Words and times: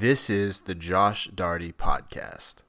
This 0.00 0.30
is 0.30 0.60
the 0.60 0.76
Josh 0.76 1.28
Darty 1.34 1.74
Podcast. 1.74 2.62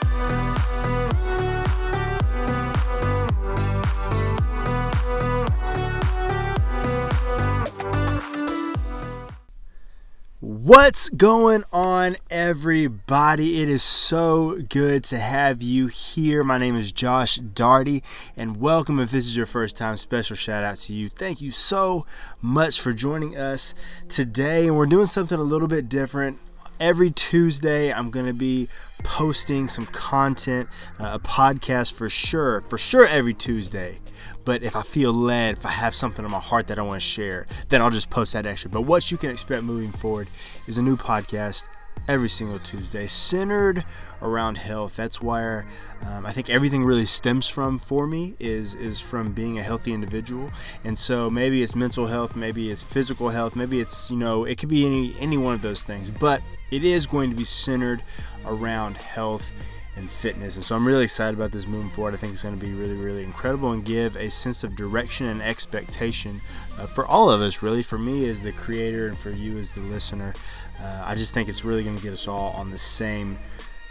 What's 10.40 11.10
going 11.10 11.64
on, 11.72 12.18
everybody? 12.32 13.62
It 13.62 13.70
is 13.70 13.84
so 13.84 14.58
good 14.68 15.04
to 15.04 15.20
have 15.20 15.62
you 15.62 15.86
here. 15.86 16.44
My 16.44 16.58
name 16.58 16.76
is 16.76 16.92
Josh 16.92 17.38
Darty, 17.38 18.02
and 18.36 18.58
welcome. 18.58 18.98
If 18.98 19.12
this 19.12 19.28
is 19.28 19.38
your 19.38 19.46
first 19.46 19.78
time, 19.78 19.98
special 19.98 20.36
shout 20.36 20.64
out 20.64 20.78
to 20.78 20.94
you. 20.94 21.10
Thank 21.10 21.44
you 21.44 21.52
so 21.52 22.08
much 22.42 22.82
for 22.82 22.92
joining 22.92 23.38
us 23.38 23.76
today. 24.08 24.66
And 24.66 24.76
we're 24.76 24.88
doing 24.88 25.06
something 25.06 25.38
a 25.38 25.44
little 25.44 25.68
bit 25.68 25.90
different 25.90 26.40
every 26.80 27.12
Tuesday, 27.12 27.92
I'm 27.92 28.10
going 28.10 28.26
to 28.26 28.34
be 28.34 28.70
posting 29.04 29.68
some 29.68 29.86
content, 29.88 30.70
uh, 31.00 31.12
a 31.14 31.20
podcast 31.20 31.98
for 31.98 32.10
sure, 32.10 32.62
for 32.62 32.78
sure 32.78 33.06
every 33.08 33.34
Tuesday. 33.34 34.00
But 34.46 34.64
if 34.64 34.76
I 34.76 34.82
feel 34.82 35.14
led, 35.14 35.58
if 35.58 35.66
I 35.66 35.72
have 35.72 35.94
something 35.94 36.26
on 36.26 36.32
my 36.32 36.40
heart 36.40 36.68
that 36.68 36.80
I 36.80 36.82
want 36.82 37.02
to 37.02 37.08
share, 37.08 37.46
then 37.70 37.82
I'll 37.82 37.90
just 37.90 38.10
post 38.10 38.34
that 38.34 38.46
extra. 38.46 38.70
But 38.70 38.82
what 38.82 39.12
you 39.12 39.18
can 39.18 39.30
expect 39.30 39.64
moving 39.64 39.92
forward 39.92 40.28
is 40.68 40.78
a 40.78 40.82
new 40.82 40.98
podcast 40.98 41.68
every 42.08 42.30
single 42.30 42.60
Tuesday, 42.60 43.08
centered 43.08 43.86
around 44.22 44.58
health. 44.58 44.96
That's 44.96 45.22
where 45.22 45.66
um, 46.06 46.26
I 46.26 46.32
think 46.32 46.50
everything 46.50 46.84
really 46.84 47.06
stems 47.06 47.48
from 47.48 47.80
for 47.80 48.08
me 48.08 48.36
is 48.40 48.74
is 48.76 49.00
from 49.00 49.32
being 49.32 49.60
a 49.60 49.64
healthy 49.64 49.94
individual. 49.94 50.52
And 50.84 50.98
so 50.98 51.30
maybe 51.30 51.62
it's 51.62 51.76
mental 51.76 52.08
health, 52.08 52.36
maybe 52.36 52.70
it's 52.70 52.84
physical 52.84 53.30
health, 53.30 53.56
maybe 53.56 53.80
it's 53.80 54.12
you 54.12 54.18
know 54.18 54.46
it 54.46 54.58
could 54.58 54.70
be 54.70 54.86
any 54.86 55.16
any 55.20 55.38
one 55.38 55.54
of 55.54 55.62
those 55.62 55.84
things. 55.84 56.10
But 56.10 56.42
it 56.72 56.84
is 56.84 57.08
going 57.08 57.30
to 57.30 57.36
be 57.36 57.46
centered 57.46 58.04
around 58.46 58.98
health 58.98 59.52
and 60.00 60.10
fitness. 60.10 60.56
And 60.56 60.66
so 60.66 60.76
I'm 60.76 60.88
really 60.88 61.04
excited 61.04 61.38
about 61.38 61.52
this 61.52 61.68
moving 61.68 61.92
forward. 61.92 62.14
I 62.14 62.18
think 62.18 62.34
it's 62.34 62.44
going 62.44 62.58
to 62.58 62.66
be 62.66 62.74
really, 62.74 62.96
really 62.96 63.24
incredible 63.24 63.72
and 63.72 63.86
give 63.86 64.16
a 64.16 64.30
sense 64.30 64.64
of 64.64 64.76
direction 64.76 65.28
and 65.28 65.42
expectation 65.42 66.42
uh, 66.80 66.88
for 66.88 67.06
all 67.06 67.30
of 67.30 67.42
us, 67.42 67.62
really, 67.62 67.84
for 67.84 67.98
me 67.98 68.28
as 68.28 68.42
the 68.42 68.52
creator 68.52 69.08
and 69.08 69.18
for 69.18 69.30
you 69.30 69.60
as 69.60 69.74
the 69.74 69.82
listener. 69.82 70.34
Uh, 70.82 71.04
I 71.06 71.16
just 71.16 71.34
think 71.34 71.50
it's 71.50 71.66
really 71.66 71.84
going 71.84 71.98
to 71.98 72.04
get 72.04 72.14
us 72.14 72.28
all 72.28 72.52
on 72.52 72.72
the 72.72 72.78
same 72.78 73.38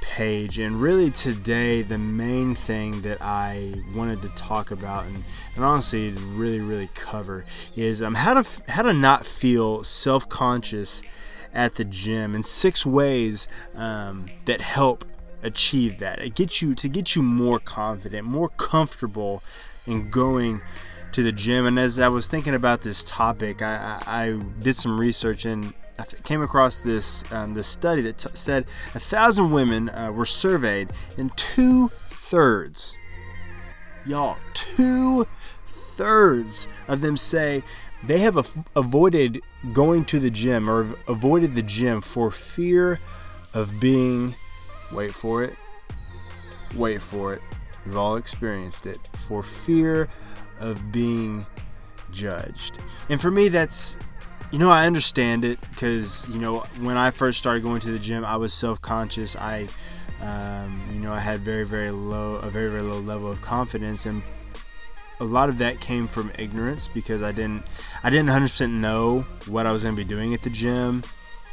page. 0.00 0.58
And 0.58 0.80
really, 0.80 1.10
today, 1.10 1.82
the 1.82 1.98
main 1.98 2.54
thing 2.54 3.02
that 3.02 3.18
I 3.20 3.74
wanted 3.94 4.22
to 4.22 4.28
talk 4.30 4.70
about 4.70 5.04
and, 5.04 5.22
and 5.54 5.64
honestly 5.64 6.10
really, 6.10 6.60
really 6.60 6.88
cover 6.94 7.44
is 7.76 8.02
um, 8.02 8.14
how 8.14 8.42
to 8.42 8.62
how 8.70 8.82
to 8.82 8.92
not 8.92 9.26
feel 9.26 9.84
self 9.84 10.28
conscious 10.28 11.02
at 11.52 11.74
the 11.76 11.84
gym 11.84 12.34
and 12.34 12.44
six 12.44 12.84
ways 12.86 13.48
um, 13.74 14.26
that 14.46 14.60
help 14.60 15.04
achieve 15.42 15.98
that. 15.98 16.20
It 16.20 16.34
gets 16.34 16.62
you 16.62 16.74
to 16.74 16.88
get 16.88 17.14
you 17.14 17.22
more 17.22 17.58
confident, 17.58 18.26
more 18.26 18.48
comfortable 18.48 19.42
in 19.86 20.10
going 20.10 20.60
to 21.12 21.22
the 21.22 21.32
gym. 21.32 21.66
And 21.66 21.78
as 21.78 21.98
I 21.98 22.08
was 22.08 22.28
thinking 22.28 22.54
about 22.54 22.80
this 22.82 23.02
topic, 23.04 23.62
I, 23.62 24.00
I, 24.06 24.24
I 24.24 24.32
did 24.60 24.74
some 24.74 24.98
research 24.98 25.44
and 25.44 25.74
I 25.98 26.04
came 26.22 26.42
across 26.42 26.80
this 26.80 27.30
um, 27.32 27.54
this 27.54 27.66
study 27.66 28.02
that 28.02 28.18
t- 28.18 28.30
said 28.32 28.66
a 28.94 29.00
thousand 29.00 29.50
women 29.50 29.88
uh, 29.88 30.12
were 30.12 30.24
surveyed, 30.24 30.90
and 31.16 31.36
two 31.36 31.88
thirds, 31.88 32.96
y'all, 34.06 34.36
two 34.54 35.26
thirds 35.66 36.68
of 36.86 37.00
them 37.00 37.16
say 37.16 37.64
they 38.04 38.20
have 38.20 38.36
avoided 38.76 39.40
going 39.72 40.04
to 40.04 40.20
the 40.20 40.30
gym 40.30 40.70
or 40.70 40.94
avoided 41.08 41.56
the 41.56 41.62
gym 41.62 42.00
for 42.00 42.30
fear 42.30 43.00
of 43.52 43.80
being, 43.80 44.36
wait 44.92 45.12
for 45.12 45.42
it, 45.42 45.54
wait 46.74 47.02
for 47.02 47.34
it, 47.34 47.42
we've 47.84 47.96
all 47.96 48.16
experienced 48.16 48.86
it, 48.86 48.98
for 49.14 49.42
fear 49.42 50.08
of 50.60 50.92
being 50.92 51.46
judged. 52.10 52.78
And 53.08 53.20
for 53.20 53.30
me, 53.30 53.48
that's, 53.48 53.98
you 54.50 54.58
know, 54.58 54.70
I 54.70 54.86
understand 54.86 55.44
it 55.44 55.60
because, 55.70 56.26
you 56.28 56.38
know, 56.38 56.60
when 56.80 56.96
I 56.96 57.10
first 57.10 57.38
started 57.38 57.62
going 57.62 57.80
to 57.80 57.90
the 57.90 57.98
gym, 57.98 58.24
I 58.24 58.36
was 58.36 58.52
self 58.52 58.80
conscious. 58.80 59.36
I, 59.36 59.68
um, 60.22 60.80
you 60.92 61.00
know, 61.00 61.12
I 61.12 61.20
had 61.20 61.40
very, 61.40 61.64
very 61.64 61.90
low, 61.90 62.36
a 62.36 62.50
very, 62.50 62.70
very 62.70 62.82
low 62.82 63.00
level 63.00 63.30
of 63.30 63.40
confidence. 63.42 64.06
And 64.06 64.22
a 65.20 65.24
lot 65.24 65.48
of 65.48 65.58
that 65.58 65.80
came 65.80 66.06
from 66.06 66.30
ignorance 66.38 66.88
because 66.88 67.22
I 67.22 67.32
didn't 67.32 67.64
I 68.04 68.10
didn't 68.10 68.28
100% 68.28 68.72
know 68.72 69.22
what 69.46 69.66
I 69.66 69.72
was 69.72 69.82
going 69.82 69.96
to 69.96 70.02
be 70.02 70.08
doing 70.08 70.34
at 70.34 70.42
the 70.42 70.50
gym. 70.50 71.02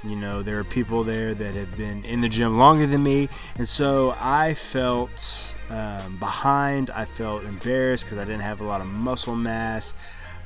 You 0.05 0.15
know, 0.15 0.41
there 0.41 0.59
are 0.59 0.63
people 0.63 1.03
there 1.03 1.33
that 1.33 1.53
have 1.55 1.77
been 1.77 2.03
in 2.05 2.21
the 2.21 2.29
gym 2.29 2.57
longer 2.57 2.85
than 2.85 3.03
me, 3.03 3.29
and 3.57 3.67
so 3.67 4.15
I 4.19 4.53
felt 4.53 5.55
um, 5.69 6.17
behind. 6.17 6.89
I 6.91 7.05
felt 7.05 7.43
embarrassed 7.43 8.05
because 8.05 8.17
I 8.17 8.25
didn't 8.25 8.41
have 8.41 8.61
a 8.61 8.65
lot 8.65 8.81
of 8.81 8.87
muscle 8.87 9.35
mass. 9.35 9.95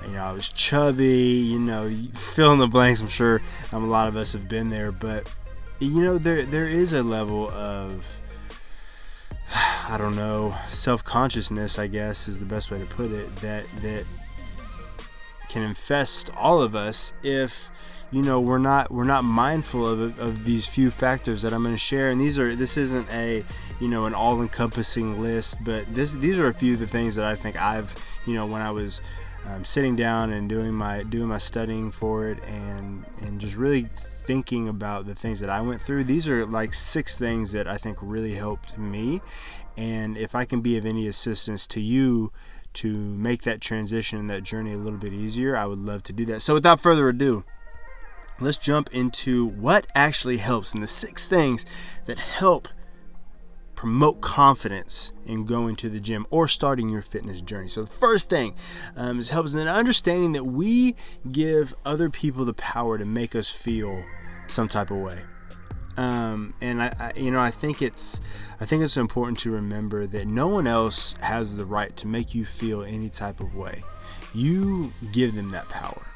You 0.06 0.14
know, 0.14 0.24
I 0.24 0.32
was 0.32 0.50
chubby. 0.50 1.08
You 1.08 1.60
know, 1.60 1.94
fill 2.14 2.54
in 2.54 2.60
the 2.60 2.68
blanks. 2.68 3.02
I'm 3.02 3.08
sure 3.08 3.42
um, 3.74 3.84
a 3.84 3.88
lot 3.88 4.08
of 4.08 4.16
us 4.16 4.34
have 4.34 4.48
been 4.48 4.70
there, 4.70 4.92
but 4.92 5.34
you 5.80 6.02
know, 6.02 6.18
there 6.18 6.44
there 6.44 6.66
is 6.66 6.94
a 6.94 7.04
level 7.04 7.50
of 7.50 8.22
I 9.90 9.98
don't 9.98 10.16
know, 10.16 10.56
self-consciousness, 10.66 11.80
I 11.80 11.88
guess 11.88 12.28
is 12.28 12.40
the 12.40 12.46
best 12.46 12.72
way 12.72 12.80
to 12.80 12.86
put 12.86 13.12
it, 13.12 13.36
that 13.38 13.66
that 13.82 14.06
can 15.50 15.64
infest 15.64 16.30
all 16.36 16.62
of 16.62 16.76
us 16.76 17.14
if 17.24 17.70
you 18.12 18.22
know 18.22 18.40
we're 18.40 18.58
not 18.58 18.92
we're 18.92 19.04
not 19.04 19.24
mindful 19.24 19.88
of, 19.88 20.20
of 20.20 20.46
these 20.46 20.68
few 20.68 20.90
factors 20.90 21.42
that 21.42 21.54
I'm 21.54 21.64
going 21.64 21.76
to 21.76 21.80
share. 21.80 22.10
And 22.10 22.22
these 22.22 22.40
are 22.40 22.56
this 22.56 22.78
isn't 22.78 23.12
a 23.12 23.44
you 23.80 23.88
know 23.88 24.06
an 24.06 24.14
all-encompassing 24.14 25.22
list 25.22 25.64
but 25.64 25.94
this 25.94 26.14
these 26.14 26.40
are 26.40 26.48
a 26.48 26.54
few 26.54 26.74
of 26.74 26.80
the 26.80 26.88
things 26.88 27.16
that 27.16 27.26
I 27.26 27.36
think 27.36 27.62
I've 27.62 27.96
you 28.26 28.34
know 28.34 28.46
when 28.46 28.62
I 28.62 28.72
was 28.72 29.02
um, 29.48 29.64
sitting 29.64 29.96
down 29.96 30.32
and 30.32 30.50
doing 30.50 30.74
my 30.74 31.04
doing 31.04 31.28
my 31.28 31.38
studying 31.38 31.92
for 31.92 32.28
it 32.28 32.44
and 32.44 33.06
and 33.22 33.40
just 33.40 33.56
really 33.56 33.84
thinking 33.94 34.68
about 34.68 35.06
the 35.06 35.16
things 35.16 35.40
that 35.40 35.50
I 35.50 35.62
went 35.62 35.82
through 35.82 36.04
these 36.04 36.28
are 36.28 36.46
like 36.46 36.74
six 36.74 37.18
things 37.18 37.52
that 37.54 37.68
I 37.68 37.78
think 37.78 37.98
really 38.02 38.36
helped 38.36 38.78
me. 38.78 39.22
And 39.78 40.18
if 40.18 40.36
I 40.36 40.44
can 40.44 40.60
be 40.60 40.78
of 40.78 40.86
any 40.86 41.08
assistance 41.08 41.66
to 41.68 41.80
you 41.80 42.34
to 42.74 42.94
make 42.96 43.44
that 43.44 43.62
transition 43.62 44.20
and 44.20 44.30
that 44.30 44.44
journey 44.44 44.74
a 44.74 44.78
little 44.78 45.00
bit 45.00 45.14
easier 45.14 45.56
I 45.56 45.66
would 45.66 45.80
love 45.80 46.04
to 46.04 46.14
do 46.14 46.26
that 46.26 46.42
so 46.42 46.54
without 46.54 46.80
further 46.80 47.10
ado 47.10 47.44
let's 48.40 48.58
jump 48.58 48.90
into 48.94 49.46
what 49.46 49.88
actually 49.96 50.38
helps 50.38 50.74
and 50.74 50.82
the 50.82 50.88
six 50.88 51.28
things 51.28 51.66
that 52.06 52.20
help 52.20 52.68
promote 53.80 54.20
confidence 54.20 55.14
in 55.26 55.46
going 55.46 55.74
to 55.74 55.88
the 55.88 56.02
gym 56.02 56.26
or 56.30 56.50
starting 56.50 56.90
your 56.90 57.02
fitness 57.02 57.42
journey. 57.42 57.70
So 57.70 57.84
the 57.84 57.88
first 57.88 58.30
thing 58.30 58.54
um, 58.98 59.20
is 59.20 59.30
helps 59.30 59.56
in 59.56 59.70
understanding 59.70 60.34
that 60.34 60.44
we 60.44 60.98
give 61.32 61.74
other 61.86 62.10
people 62.10 62.44
the 62.44 62.54
power 62.54 62.98
to 62.98 63.06
make 63.06 63.38
us 63.38 63.50
feel 63.50 64.04
some 64.48 64.68
type 64.68 64.92
of 64.92 64.98
way. 64.98 65.22
Um, 66.00 66.54
and 66.62 66.82
I, 66.82 66.96
I, 66.98 67.20
you 67.20 67.30
know, 67.30 67.42
I 67.42 67.52
think 67.52 67.82
it's, 67.82 68.22
I 68.62 68.66
think 68.66 68.84
it's 68.84 68.96
important 68.96 69.38
to 69.40 69.52
remember 69.52 70.08
that 70.08 70.28
no 70.28 70.48
one 70.48 70.66
else 70.66 71.14
has 71.20 71.58
the 71.58 71.66
right 71.66 71.94
to 71.98 72.08
make 72.08 72.34
you 72.34 72.46
feel 72.46 72.84
any 72.84 73.10
type 73.10 73.42
of 73.42 73.54
way. 73.54 73.84
You 74.34 74.94
give 75.12 75.36
them 75.36 75.50
that 75.50 75.68
power. 75.68 76.08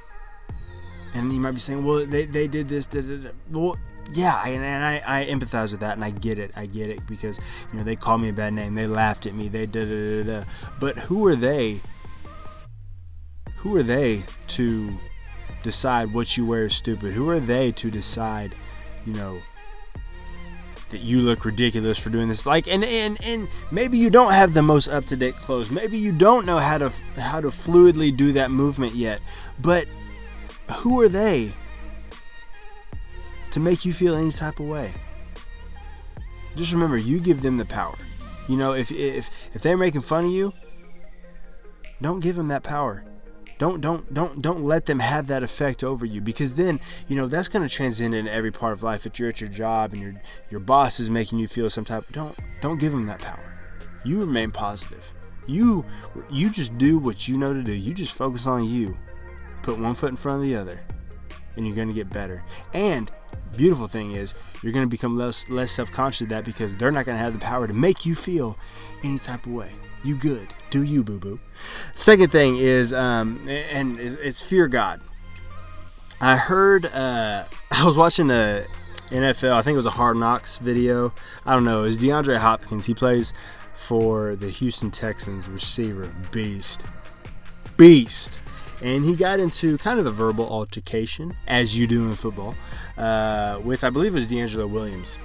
And 1.13 1.33
you 1.33 1.41
might 1.41 1.51
be 1.51 1.59
saying, 1.59 1.83
well, 1.83 2.05
they, 2.05 2.25
they 2.25 2.47
did 2.47 2.69
this. 2.69 2.87
Da, 2.87 3.01
da, 3.01 3.17
da. 3.17 3.29
Well, 3.51 3.77
yeah, 4.13 4.41
and, 4.45 4.63
and 4.63 4.85
I, 4.85 5.03
I 5.05 5.25
empathize 5.25 5.71
with 5.71 5.81
that, 5.81 5.95
and 5.95 6.03
I 6.05 6.11
get 6.11 6.39
it. 6.39 6.51
I 6.55 6.65
get 6.65 6.89
it 6.89 7.05
because 7.05 7.37
you 7.71 7.77
know 7.77 7.83
they 7.83 7.97
called 7.97 8.21
me 8.21 8.29
a 8.29 8.33
bad 8.33 8.53
name, 8.53 8.75
they 8.75 8.87
laughed 8.87 9.25
at 9.25 9.33
me, 9.35 9.47
they 9.47 9.65
da 9.65 9.83
da 9.85 10.23
da 10.23 10.23
da. 10.23 10.45
But 10.79 10.99
who 10.99 11.25
are 11.27 11.35
they? 11.35 11.79
Who 13.57 13.75
are 13.77 13.83
they 13.83 14.23
to 14.47 14.93
decide 15.61 16.13
what 16.13 16.35
you 16.35 16.45
wear 16.45 16.65
is 16.65 16.75
stupid? 16.75 17.13
Who 17.13 17.29
are 17.29 17.39
they 17.39 17.71
to 17.71 17.89
decide, 17.89 18.55
you 19.05 19.13
know, 19.13 19.39
that 20.93 21.01
you 21.01 21.19
look 21.19 21.45
ridiculous 21.45 21.99
for 21.99 22.09
doing 22.09 22.29
this? 22.29 22.45
Like, 22.45 22.67
and 22.67 22.83
and 22.83 23.21
and 23.23 23.49
maybe 23.71 23.97
you 23.97 24.09
don't 24.09 24.33
have 24.33 24.53
the 24.53 24.63
most 24.63 24.87
up 24.87 25.05
to 25.05 25.17
date 25.17 25.35
clothes. 25.35 25.69
Maybe 25.69 25.97
you 25.97 26.11
don't 26.11 26.45
know 26.45 26.57
how 26.57 26.77
to 26.77 26.91
how 27.17 27.41
to 27.41 27.49
fluidly 27.49 28.15
do 28.15 28.31
that 28.31 28.49
movement 28.49 28.95
yet. 28.95 29.19
But 29.61 29.87
who 30.81 31.01
are 31.01 31.09
they 31.09 31.51
to 33.53 33.59
make 33.59 33.85
you 33.85 33.93
feel 33.93 34.15
any 34.15 34.31
type 34.31 34.59
of 34.59 34.67
way. 34.67 34.91
Just 36.55 36.73
remember, 36.73 36.97
you 36.97 37.19
give 37.19 37.43
them 37.43 37.57
the 37.57 37.65
power. 37.65 37.95
You 38.49 38.57
know, 38.57 38.73
if 38.73 38.91
if 38.91 39.49
if 39.53 39.61
they're 39.61 39.77
making 39.77 40.01
fun 40.01 40.25
of 40.25 40.31
you, 40.31 40.53
don't 42.01 42.19
give 42.19 42.35
them 42.35 42.47
that 42.47 42.63
power. 42.63 43.05
Don't 43.63 43.79
don't 43.79 44.13
don't 44.13 44.41
don't 44.41 44.65
let 44.65 44.87
them 44.87 44.99
have 44.99 45.27
that 45.27 45.41
effect 45.41 45.85
over 45.85 46.05
you 46.05 46.19
because 46.19 46.55
then 46.55 46.81
you 47.07 47.15
know 47.15 47.27
that's 47.27 47.47
going 47.47 47.65
to 47.65 47.73
transcend 47.73 48.13
into 48.13 48.29
every 48.29 48.51
part 48.51 48.73
of 48.73 48.83
life. 48.83 49.05
If 49.05 49.17
you're 49.17 49.29
at 49.29 49.39
your 49.39 49.49
job 49.49 49.93
and 49.93 50.01
your 50.01 50.21
your 50.49 50.59
boss 50.59 50.99
is 50.99 51.09
making 51.09 51.39
you 51.39 51.47
feel 51.47 51.69
some 51.69 51.85
type, 51.85 52.03
don't 52.11 52.37
don't 52.61 52.77
give 52.77 52.91
them 52.91 53.05
that 53.05 53.21
power. 53.21 53.57
You 54.03 54.19
remain 54.19 54.51
positive. 54.51 55.13
You 55.47 55.85
you 56.29 56.49
just 56.49 56.77
do 56.77 56.99
what 56.99 57.29
you 57.29 57.37
know 57.37 57.53
to 57.53 57.63
do. 57.63 57.71
You 57.71 57.93
just 57.93 58.13
focus 58.17 58.47
on 58.47 58.65
you. 58.65 58.97
Put 59.61 59.79
one 59.79 59.95
foot 59.95 60.09
in 60.09 60.17
front 60.17 60.43
of 60.43 60.43
the 60.43 60.57
other, 60.57 60.81
and 61.55 61.65
you're 61.65 61.77
going 61.77 61.87
to 61.87 61.93
get 61.93 62.09
better. 62.09 62.43
And 62.73 63.09
beautiful 63.55 63.87
thing 63.87 64.11
is 64.11 64.33
you're 64.61 64.73
going 64.73 64.83
to 64.83 64.91
become 64.91 65.17
less 65.17 65.49
less 65.49 65.71
self-conscious 65.71 66.23
of 66.23 66.29
that 66.29 66.43
because 66.43 66.75
they're 66.75 66.91
not 66.91 67.05
going 67.05 67.17
to 67.17 67.23
have 67.23 67.31
the 67.31 67.39
power 67.39 67.65
to 67.65 67.73
make 67.73 68.05
you 68.05 68.13
feel 68.13 68.57
any 69.05 69.19
type 69.19 69.45
of 69.45 69.53
way. 69.53 69.71
You 70.03 70.15
good. 70.15 70.49
Do 70.69 70.83
you, 70.83 71.03
boo 71.03 71.19
boo. 71.19 71.39
Second 71.95 72.31
thing 72.31 72.57
is, 72.57 72.93
um, 72.93 73.47
and 73.47 73.99
it's 73.99 74.41
fear 74.41 74.67
God. 74.67 75.01
I 76.19 76.35
heard, 76.35 76.85
uh, 76.87 77.45
I 77.71 77.85
was 77.85 77.95
watching 77.95 78.29
a 78.29 78.65
NFL, 79.09 79.53
I 79.53 79.61
think 79.61 79.73
it 79.73 79.77
was 79.77 79.85
a 79.85 79.91
Hard 79.91 80.17
Knocks 80.17 80.57
video. 80.57 81.13
I 81.45 81.53
don't 81.53 81.63
know. 81.63 81.81
It 81.81 81.85
was 81.85 81.97
DeAndre 81.97 82.37
Hopkins. 82.37 82.87
He 82.87 82.93
plays 82.93 83.33
for 83.73 84.35
the 84.35 84.49
Houston 84.49 84.91
Texans 84.91 85.47
receiver. 85.47 86.13
Beast. 86.31 86.83
Beast. 87.77 88.41
And 88.81 89.05
he 89.05 89.15
got 89.15 89.39
into 89.39 89.77
kind 89.77 89.99
of 89.99 90.05
a 90.05 90.11
verbal 90.11 90.49
altercation, 90.49 91.35
as 91.47 91.77
you 91.77 91.87
do 91.87 92.07
in 92.07 92.13
football, 92.13 92.55
uh, 92.97 93.61
with, 93.63 93.83
I 93.83 93.89
believe 93.89 94.13
it 94.13 94.15
was 94.15 94.27
DeAngelo 94.27 94.69
Williams 94.69 95.19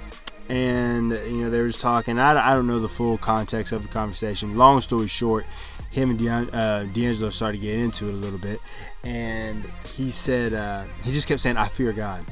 and 0.49 1.11
you 1.11 1.43
know 1.43 1.49
they 1.49 1.61
were 1.61 1.67
just 1.67 1.79
talking. 1.79 2.17
I, 2.19 2.51
I 2.51 2.55
don't 2.55 2.67
know 2.67 2.79
the 2.79 2.89
full 2.89 3.17
context 3.17 3.71
of 3.71 3.83
the 3.83 3.87
conversation. 3.87 4.57
Long 4.57 4.81
story 4.81 5.07
short, 5.07 5.45
him 5.91 6.09
and 6.09 6.19
Deon, 6.19 6.49
uh, 6.51 6.85
DeAngelo 6.85 7.31
started 7.31 7.61
getting 7.61 7.85
into 7.85 8.07
it 8.07 8.13
a 8.13 8.17
little 8.17 8.39
bit, 8.39 8.59
and 9.03 9.63
he 9.95 10.09
said 10.09 10.53
uh, 10.53 10.83
he 11.03 11.11
just 11.11 11.27
kept 11.27 11.39
saying, 11.39 11.57
"I 11.57 11.67
fear 11.67 11.93
God, 11.93 12.25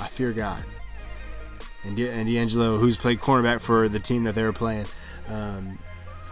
I 0.00 0.08
fear 0.08 0.32
God." 0.32 0.64
And, 1.84 1.96
De- 1.96 2.10
and 2.10 2.28
DeAngelo, 2.28 2.78
who's 2.80 2.96
played 2.96 3.20
cornerback 3.20 3.60
for 3.60 3.88
the 3.88 4.00
team 4.00 4.24
that 4.24 4.34
they 4.34 4.42
were 4.42 4.52
playing, 4.52 4.86
um, 5.28 5.78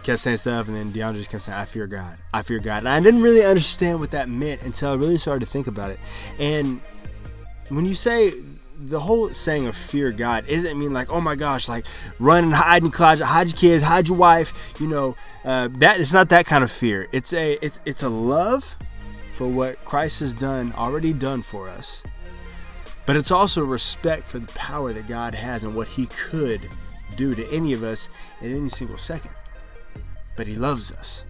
kept 0.03 0.21
saying 0.21 0.37
stuff, 0.37 0.67
and 0.67 0.75
then 0.75 0.91
DeAndre 0.91 1.15
just 1.15 1.31
kept 1.31 1.43
saying, 1.43 1.57
"I 1.57 1.63
fear 1.63 1.87
God, 1.87 2.17
I 2.33 2.41
fear 2.41 2.59
God." 2.59 2.79
And 2.79 2.89
I 2.89 2.99
didn't 2.99 3.21
really 3.21 3.45
understand 3.45 4.01
what 4.01 4.11
that 4.11 4.27
meant 4.27 4.61
until 4.63 4.91
I 4.91 4.95
really 4.95 5.17
started 5.17 5.45
to 5.45 5.51
think 5.51 5.67
about 5.67 5.89
it. 5.89 5.99
And 6.37 6.81
when 7.69 7.85
you 7.85 7.95
say 7.95 8.33
the 8.79 8.99
whole 8.99 9.29
saying 9.29 9.65
of 9.67 9.75
fear 9.75 10.11
God 10.11 10.45
isn't 10.47 10.77
mean 10.77 10.93
like, 10.93 11.09
oh 11.09 11.21
my 11.21 11.35
gosh, 11.35 11.67
like 11.67 11.85
run 12.19 12.45
and 12.45 12.53
hide 12.53 12.83
in 12.83 12.91
closet, 12.91 13.25
hide 13.25 13.47
your 13.47 13.57
kids, 13.57 13.83
hide 13.83 14.07
your 14.07 14.17
wife. 14.17 14.79
You 14.79 14.87
know, 14.87 15.15
uh, 15.43 15.69
that 15.79 15.99
it's 15.99 16.13
not 16.13 16.29
that 16.29 16.45
kind 16.45 16.63
of 16.63 16.71
fear. 16.71 17.07
It's 17.11 17.33
a 17.33 17.53
it's 17.63 17.79
it's 17.85 18.03
a 18.03 18.09
love 18.09 18.77
for 19.33 19.47
what 19.47 19.83
Christ 19.83 20.19
has 20.19 20.33
done 20.33 20.73
already 20.77 21.13
done 21.13 21.41
for 21.41 21.67
us, 21.67 22.03
but 23.05 23.15
it's 23.15 23.31
also 23.31 23.63
respect 23.63 24.23
for 24.23 24.39
the 24.39 24.51
power 24.53 24.93
that 24.93 25.07
God 25.07 25.33
has 25.35 25.63
and 25.63 25.75
what 25.75 25.89
He 25.89 26.05
could 26.07 26.61
do 27.15 27.33
to 27.33 27.51
any 27.51 27.73
of 27.73 27.83
us 27.83 28.09
at 28.41 28.47
any 28.47 28.69
single 28.69 28.97
second. 28.97 29.31
But 30.35 30.45
He 30.45 30.55
loves 30.55 30.91
us, 30.91 31.25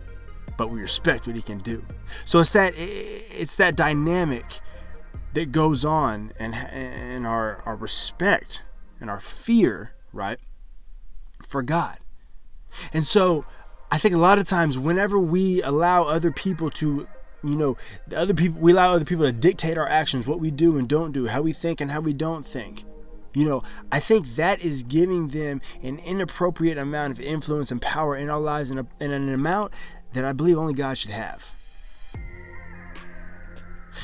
but 0.58 0.70
we 0.70 0.82
respect 0.82 1.28
what 1.28 1.36
He 1.38 1.42
can 1.42 1.60
do. 1.60 1.84
So 2.26 2.40
it's 2.40 2.52
that 2.52 2.74
it's 2.76 3.56
that 3.56 3.78
dynamic 3.78 4.60
that 5.34 5.52
goes 5.52 5.86
on 5.86 6.32
and 6.40 6.56
and 6.56 7.28
our 7.28 7.62
our 7.66 7.76
respect 7.76 8.64
and 9.00 9.10
our 9.10 9.20
fear, 9.20 9.94
right, 10.12 10.40
for 11.46 11.62
God. 11.62 11.98
And 12.94 13.06
so 13.06 13.46
I 13.92 13.98
think 13.98 14.14
a 14.14 14.20
lot 14.20 14.40
of 14.40 14.48
times 14.48 14.78
whenever 14.78 15.20
we 15.20 15.62
allow 15.62 16.04
other 16.04 16.32
people 16.32 16.70
to 16.72 17.08
you 17.44 17.56
know, 17.56 17.78
the 18.08 18.18
other 18.18 18.34
people 18.34 18.60
we 18.60 18.72
allow 18.72 18.94
other 18.94 19.06
people 19.06 19.26
to 19.26 19.32
dictate 19.32 19.78
our 19.78 19.88
actions, 19.88 20.28
what 20.28 20.40
we 20.40 20.52
do 20.52 20.78
and 20.78 20.88
don't 20.88 21.12
do, 21.12 21.28
how 21.28 21.42
we 21.42 21.54
think 21.54 21.80
and 21.80 21.92
how 21.92 22.02
we 22.02 22.14
don't 22.14 22.46
think. 22.46 22.84
You 23.34 23.46
know, 23.46 23.64
I 23.92 24.00
think 24.00 24.36
that 24.36 24.64
is 24.64 24.82
giving 24.84 25.28
them 25.28 25.62
an 25.84 26.00
inappropriate 26.00 26.78
amount 26.78 27.14
of 27.14 27.22
influence 27.22 27.72
and 27.72 27.80
power 27.82 28.16
in 28.16 28.30
our 28.30 28.40
lives 28.40 28.72
and, 28.72 28.88
and 29.00 29.12
an 29.12 29.32
amount 29.32 29.74
that 30.14 30.26
I 30.26 30.34
believe 30.34 30.58
only 30.58 30.74
God 30.74 30.98
should 30.98 31.12
have. 31.12 31.54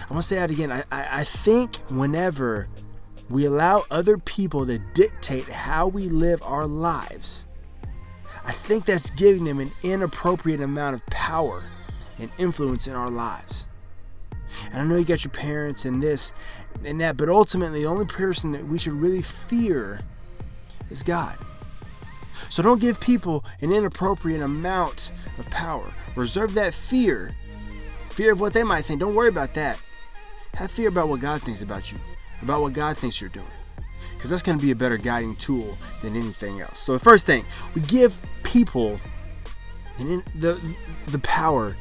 I'm 0.04 0.10
gonna 0.10 0.22
say 0.22 0.36
that 0.36 0.52
again. 0.52 0.72
I, 0.72 0.84
I, 0.92 1.08
I 1.12 1.24
think 1.24 1.78
whenever 1.90 2.68
we 3.30 3.46
allow 3.46 3.84
other 3.90 4.18
people 4.18 4.66
to 4.66 4.80
dictate 4.94 5.46
how 5.46 5.88
we 5.88 6.10
live 6.10 6.42
our 6.44 6.68
lives, 6.68 7.48
I 8.46 8.52
think 8.52 8.86
that's 8.86 9.12
giving 9.12 9.46
them 9.46 9.60
an 9.60 9.72
inappropriate 9.82 10.62
amount 10.62 10.96
of 10.96 11.06
power 11.08 11.66
and 12.20 12.30
influence 12.38 12.88
in 12.88 12.96
our 12.96 13.10
lives. 13.10 13.68
And 14.72 14.82
I 14.82 14.84
know 14.84 14.98
you 14.98 15.06
got 15.06 15.24
your 15.24 15.32
parents 15.32 15.86
and 15.86 16.04
this 16.04 16.34
and 16.84 17.00
that, 17.02 17.18
but 17.18 17.30
ultimately, 17.30 17.82
the 17.82 17.90
only 17.90 18.06
person 18.06 18.52
that 18.52 18.68
we 18.68 18.78
should 18.78 18.94
really 18.94 19.22
fear 19.22 20.02
is 20.90 21.02
God. 21.02 21.38
So 22.50 22.62
don't 22.62 22.82
give 22.82 23.00
people 23.00 23.46
an 23.62 23.72
inappropriate 23.72 24.42
amount 24.42 25.12
of 25.38 25.50
power. 25.50 25.94
Reserve 26.16 26.54
that 26.56 26.74
fear 26.74 27.34
fear 28.14 28.32
of 28.32 28.40
what 28.40 28.54
they 28.54 28.64
might 28.64 28.86
think. 28.86 29.00
Don't 29.00 29.16
worry 29.16 29.30
about 29.30 29.54
that. 29.56 29.82
Have 30.56 30.72
fear 30.72 30.90
about 30.90 31.08
what 31.08 31.20
God 31.20 31.42
thinks 31.42 31.62
about 31.62 31.92
you, 31.92 32.00
about 32.42 32.62
what 32.62 32.74
God 32.74 32.98
thinks 32.98 33.20
you're 33.20 33.30
doing. 33.30 33.46
Because 34.14 34.30
that's 34.30 34.44
going 34.44 34.58
to 34.58 34.64
be 34.64 34.72
a 34.72 34.76
better 34.76 34.98
guiding 34.98 35.36
tool 35.36 35.78
than 36.02 36.16
anything 36.16 36.62
else. 36.62 36.80
So, 36.80 36.94
the 36.94 37.00
first 37.00 37.26
thing, 37.26 37.44
we 37.76 37.82
give 37.82 38.20
people 38.44 39.00
the, 39.98 40.76
the 41.08 41.20
power 41.20 41.76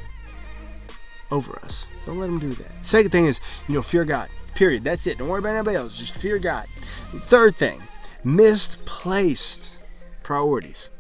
over 1.31 1.57
us. 1.63 1.89
Don't 2.07 2.19
let 2.19 2.27
them 2.27 2.39
do 2.39 2.51
that. 2.51 2.85
Second 2.85 3.11
thing 3.11 3.27
is, 3.27 3.41
you 3.69 3.75
know, 3.75 3.83
fear 3.83 4.05
God. 4.05 4.29
Period. 4.55 4.85
That's 4.85 5.07
it. 5.07 5.19
Don't 5.19 5.29
worry 5.29 5.39
about 5.39 5.55
anybody 5.55 5.77
else. 5.77 5.99
Just 5.99 6.19
fear 6.19 6.39
God. 6.39 6.67
Third 6.77 7.57
thing, 7.57 7.81
misplaced 8.25 9.79
priorities. 10.23 10.91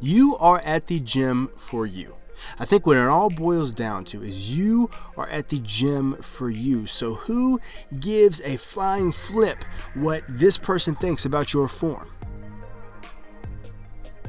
You 0.00 0.36
are 0.38 0.60
at 0.64 0.88
the 0.88 1.00
gym 1.00 1.50
for 1.56 1.86
you. 1.86 2.16
I 2.58 2.64
think 2.64 2.86
what 2.86 2.96
it 2.96 3.06
all 3.06 3.30
boils 3.30 3.72
down 3.72 4.04
to 4.06 4.22
is 4.22 4.56
you 4.56 4.90
are 5.16 5.28
at 5.28 5.48
the 5.48 5.60
gym 5.60 6.14
for 6.16 6.50
you. 6.50 6.86
So 6.86 7.14
who 7.14 7.60
gives 7.98 8.40
a 8.42 8.56
flying 8.56 9.12
flip 9.12 9.64
what 9.94 10.22
this 10.28 10.58
person 10.58 10.94
thinks 10.94 11.24
about 11.24 11.52
your 11.52 11.68
form? 11.68 12.10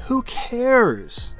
Who 0.08 0.22
cares? 0.24 1.36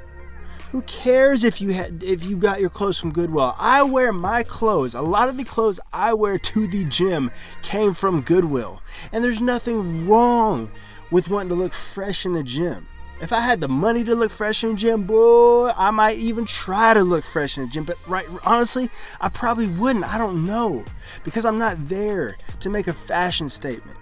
Who 0.70 0.82
cares 0.82 1.44
if 1.44 1.60
you 1.60 1.72
had 1.72 2.02
if 2.02 2.26
you 2.26 2.36
got 2.36 2.60
your 2.60 2.70
clothes 2.70 2.98
from 2.98 3.12
Goodwill? 3.12 3.54
I 3.58 3.84
wear 3.84 4.12
my 4.12 4.42
clothes. 4.42 4.94
A 4.94 5.02
lot 5.02 5.28
of 5.28 5.36
the 5.36 5.44
clothes 5.44 5.78
I 5.92 6.12
wear 6.14 6.38
to 6.38 6.66
the 6.66 6.84
gym 6.84 7.30
came 7.62 7.94
from 7.94 8.20
Goodwill. 8.20 8.82
And 9.12 9.22
there's 9.22 9.40
nothing 9.40 10.08
wrong 10.08 10.72
with 11.10 11.30
wanting 11.30 11.50
to 11.50 11.54
look 11.54 11.72
fresh 11.72 12.26
in 12.26 12.32
the 12.32 12.42
gym. 12.42 12.88
If 13.18 13.32
I 13.32 13.40
had 13.40 13.62
the 13.62 13.68
money 13.68 14.04
to 14.04 14.14
look 14.14 14.30
fresh 14.30 14.62
in 14.62 14.70
the 14.70 14.76
gym, 14.76 15.04
boy, 15.04 15.72
I 15.74 15.90
might 15.90 16.18
even 16.18 16.44
try 16.44 16.92
to 16.92 17.02
look 17.02 17.24
fresh 17.24 17.56
in 17.56 17.64
the 17.64 17.70
gym. 17.70 17.84
But 17.84 17.96
right, 18.06 18.26
honestly, 18.44 18.90
I 19.22 19.30
probably 19.30 19.68
wouldn't. 19.68 20.04
I 20.04 20.18
don't 20.18 20.44
know 20.44 20.84
because 21.24 21.46
I'm 21.46 21.58
not 21.58 21.88
there 21.88 22.36
to 22.60 22.68
make 22.68 22.88
a 22.88 22.92
fashion 22.92 23.48
statement. 23.48 23.98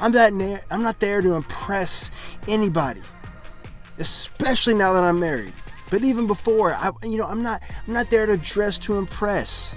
I'm 0.00 0.12
that 0.12 0.32
na- 0.32 0.60
I'm 0.70 0.82
not 0.82 0.98
there 1.00 1.20
to 1.20 1.34
impress 1.34 2.10
anybody, 2.48 3.02
especially 3.98 4.72
now 4.72 4.94
that 4.94 5.04
I'm 5.04 5.20
married. 5.20 5.52
But 5.90 6.02
even 6.02 6.26
before, 6.26 6.72
I 6.72 6.90
you 7.02 7.18
know 7.18 7.26
I'm 7.26 7.42
not 7.42 7.62
I'm 7.86 7.92
not 7.92 8.08
there 8.08 8.24
to 8.24 8.38
dress 8.38 8.78
to 8.80 8.96
impress. 8.96 9.76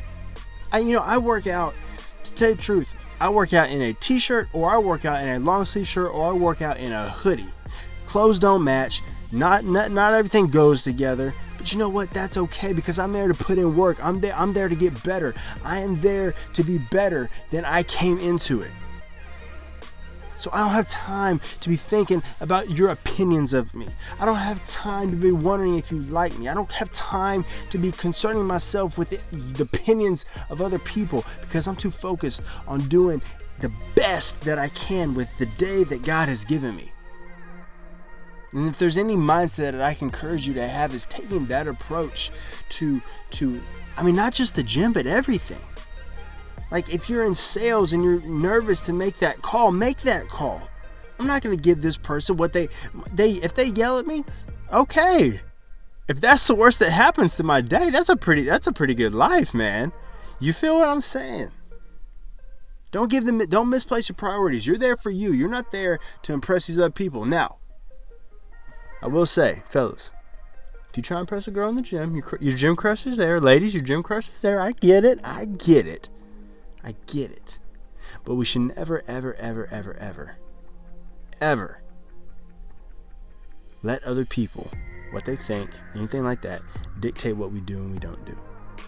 I 0.72 0.80
you 0.80 0.94
know 0.94 1.02
I 1.02 1.18
work 1.18 1.46
out. 1.46 1.76
To 2.24 2.34
tell 2.34 2.50
you 2.50 2.56
the 2.56 2.62
truth, 2.62 3.06
I 3.22 3.30
work 3.30 3.54
out 3.54 3.70
in 3.70 3.82
a 3.82 3.94
t-shirt 3.94 4.50
or 4.52 4.70
I 4.70 4.78
work 4.80 5.06
out 5.06 5.24
in 5.24 5.30
a 5.30 5.40
long 5.40 5.64
sleeve 5.64 5.88
shirt 5.88 6.14
or 6.14 6.32
I 6.32 6.34
work 6.34 6.62
out 6.62 6.78
in 6.78 6.92
a 6.92 7.08
hoodie 7.08 7.46
clothes 8.08 8.40
don't 8.40 8.64
match. 8.64 9.02
Not, 9.32 9.66
not 9.66 9.92
not 9.92 10.14
everything 10.14 10.48
goes 10.48 10.84
together. 10.84 11.34
But 11.58 11.74
you 11.74 11.80
know 11.80 11.90
what? 11.90 12.12
That's 12.12 12.38
okay 12.38 12.72
because 12.72 12.98
I'm 12.98 13.14
there 13.14 13.28
to 13.28 13.34
put 13.34 13.58
in 13.58 13.76
work. 13.76 14.04
I'm 14.04 14.22
there 14.22 14.34
I'm 14.36 14.54
there 14.54 14.70
to 14.70 14.76
get 14.76 15.04
better. 15.04 15.34
I 15.64 15.80
am 15.80 16.00
there 16.00 16.34
to 16.54 16.64
be 16.64 16.78
better 16.78 17.30
than 17.50 17.66
I 17.66 17.84
came 17.84 18.20
into 18.20 18.62
it. 18.62 18.72
So 20.38 20.52
I 20.54 20.60
don't 20.60 20.70
have 20.70 20.88
time 20.88 21.40
to 21.60 21.68
be 21.68 21.76
thinking 21.76 22.22
about 22.40 22.70
your 22.70 22.90
opinions 22.90 23.54
of 23.54 23.74
me. 23.74 23.88
I 24.20 24.26
don't 24.26 24.36
have 24.36 24.64
time 24.66 25.10
to 25.10 25.18
be 25.18 25.32
wondering 25.32 25.78
if 25.78 25.92
you 25.92 26.00
like 26.04 26.38
me. 26.38 26.48
I 26.48 26.54
don't 26.54 26.72
have 26.74 26.92
time 26.92 27.44
to 27.72 27.78
be 27.80 27.92
concerning 27.92 28.46
myself 28.46 29.00
with 29.00 29.10
the 29.32 29.64
opinions 29.64 30.26
of 30.52 30.62
other 30.62 30.78
people 30.78 31.26
because 31.42 31.68
I'm 31.68 31.76
too 31.76 31.90
focused 31.90 32.44
on 32.68 32.82
doing 32.82 33.22
the 33.60 33.74
best 33.96 34.42
that 34.42 34.60
I 34.60 34.70
can 34.70 35.16
with 35.16 35.36
the 35.40 35.48
day 35.48 35.84
that 35.86 36.06
God 36.06 36.30
has 36.30 36.46
given 36.46 36.76
me. 36.76 36.92
And 38.54 38.70
if 38.70 38.80
there's 38.80 38.98
any 38.98 39.16
mindset 39.16 39.74
that 39.74 39.82
I 39.82 39.94
can 39.94 40.08
encourage 40.08 40.48
you 40.48 40.54
to 40.56 40.68
have 40.68 40.94
is 40.94 41.06
taking 41.06 41.48
that 41.48 41.68
approach 41.68 42.32
to 42.70 43.02
to 43.32 43.62
I 43.98 44.04
mean 44.04 44.16
not 44.16 44.34
just 44.34 44.56
the 44.56 44.64
gym 44.64 44.94
but 44.94 45.06
everything. 45.06 45.64
Like 46.72 46.94
if 46.94 47.10
you're 47.10 47.26
in 47.26 47.34
sales 47.34 47.94
and 47.94 48.04
you're 48.04 48.22
nervous 48.22 48.86
to 48.86 48.94
make 48.94 49.20
that 49.20 49.42
call, 49.42 49.72
make 49.72 50.00
that 50.00 50.28
call. 50.28 50.70
I'm 51.20 51.28
not 51.28 51.42
going 51.42 51.56
to 51.56 51.62
give 51.62 51.82
this 51.82 51.98
person 51.98 52.38
what 52.38 52.54
they 52.54 52.70
they 53.12 53.32
if 53.34 53.54
they 53.56 53.66
yell 53.66 54.00
at 54.00 54.06
me, 54.06 54.24
okay. 54.72 55.42
If 56.08 56.22
that's 56.22 56.48
the 56.48 56.56
worst 56.56 56.80
that 56.80 56.92
happens 56.92 57.36
to 57.36 57.44
my 57.44 57.60
day, 57.60 57.90
that's 57.90 58.10
a 58.10 58.16
pretty 58.16 58.44
that's 58.44 58.68
a 58.68 58.72
pretty 58.72 58.94
good 58.96 59.14
life, 59.14 59.54
man. 59.54 59.92
You 60.40 60.54
feel 60.54 60.78
what 60.80 60.88
I'm 60.88 61.02
saying? 61.02 61.50
Don't 62.92 63.12
give 63.12 63.26
them 63.26 63.40
don't 63.40 63.70
misplace 63.70 64.08
your 64.08 64.16
priorities. 64.16 64.66
You're 64.66 64.78
there 64.78 64.96
for 64.96 65.10
you. 65.10 65.34
You're 65.34 65.50
not 65.50 65.72
there 65.72 66.00
to 66.22 66.34
impress 66.34 66.68
these 66.68 66.80
other 66.80 66.92
people. 66.92 67.26
Now, 67.26 67.58
I 69.02 69.08
will 69.08 69.26
say, 69.26 69.64
fellas, 69.66 70.12
if 70.90 70.98
you 70.98 71.04
try 71.04 71.18
and 71.18 71.24
impress 71.24 71.48
a 71.48 71.52
girl 71.52 71.70
in 71.70 71.76
the 71.76 71.82
gym, 71.82 72.16
your, 72.16 72.38
your 72.40 72.56
gym 72.56 72.76
crush 72.76 73.06
is 73.06 73.18
there. 73.18 73.40
Ladies, 73.40 73.76
your 73.76 73.84
gym 73.84 74.04
crush 74.04 74.30
is 74.30 74.42
there. 74.42 74.60
I 74.60 74.72
get 74.72 75.04
it. 75.04 75.20
I 75.24 75.46
get 75.46 75.86
it. 75.86 76.10
I 76.84 76.96
get 77.06 77.32
it. 77.32 77.60
But 78.26 78.36
we 78.36 78.46
should 78.46 78.76
never, 78.76 79.04
ever, 79.08 79.36
ever, 79.36 79.68
ever, 79.68 79.96
ever, 79.98 80.38
ever 81.40 81.82
let 83.84 84.04
other 84.04 84.26
people, 84.26 84.70
what 85.12 85.26
they 85.26 85.36
think, 85.36 85.70
anything 85.96 86.24
like 86.24 86.42
that, 86.42 86.62
dictate 87.00 87.38
what 87.38 87.52
we 87.52 87.62
do 87.62 87.78
and 87.78 87.92
we 87.92 88.00
don't 88.00 88.26
do. 88.26 88.38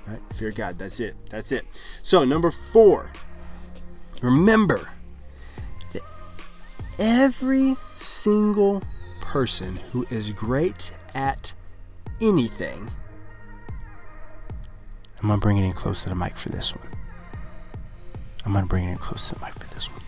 Right? 0.07 0.21
Fear 0.33 0.51
God. 0.51 0.79
That's 0.79 0.99
it. 0.99 1.15
That's 1.29 1.51
it. 1.51 1.65
So, 2.01 2.25
number 2.25 2.51
four, 2.51 3.11
remember 4.21 4.89
that 5.93 6.01
every 6.97 7.75
single 7.95 8.81
person 9.29 9.75
who 9.91 10.07
is 10.09 10.33
great 10.33 10.91
at 11.13 11.53
anything, 12.19 12.89
I'm 15.21 15.29
to 15.29 15.38
bring 15.38 15.57
it 15.57 15.63
in 15.63 15.71
close 15.71 16.01
to 16.01 16.09
the 16.09 16.15
mic 16.15 16.36
for 16.36 16.50
this 16.50 16.75
one. 16.75 16.88
I'm 18.43 18.53
to 18.53 18.65
bring 18.65 18.89
it 18.89 18.91
in 18.91 18.98
close 18.98 19.29
to 19.29 19.36
the 19.36 19.45
mic 19.45 19.53
for 19.53 19.67
this 19.75 19.88
one. 19.91 20.01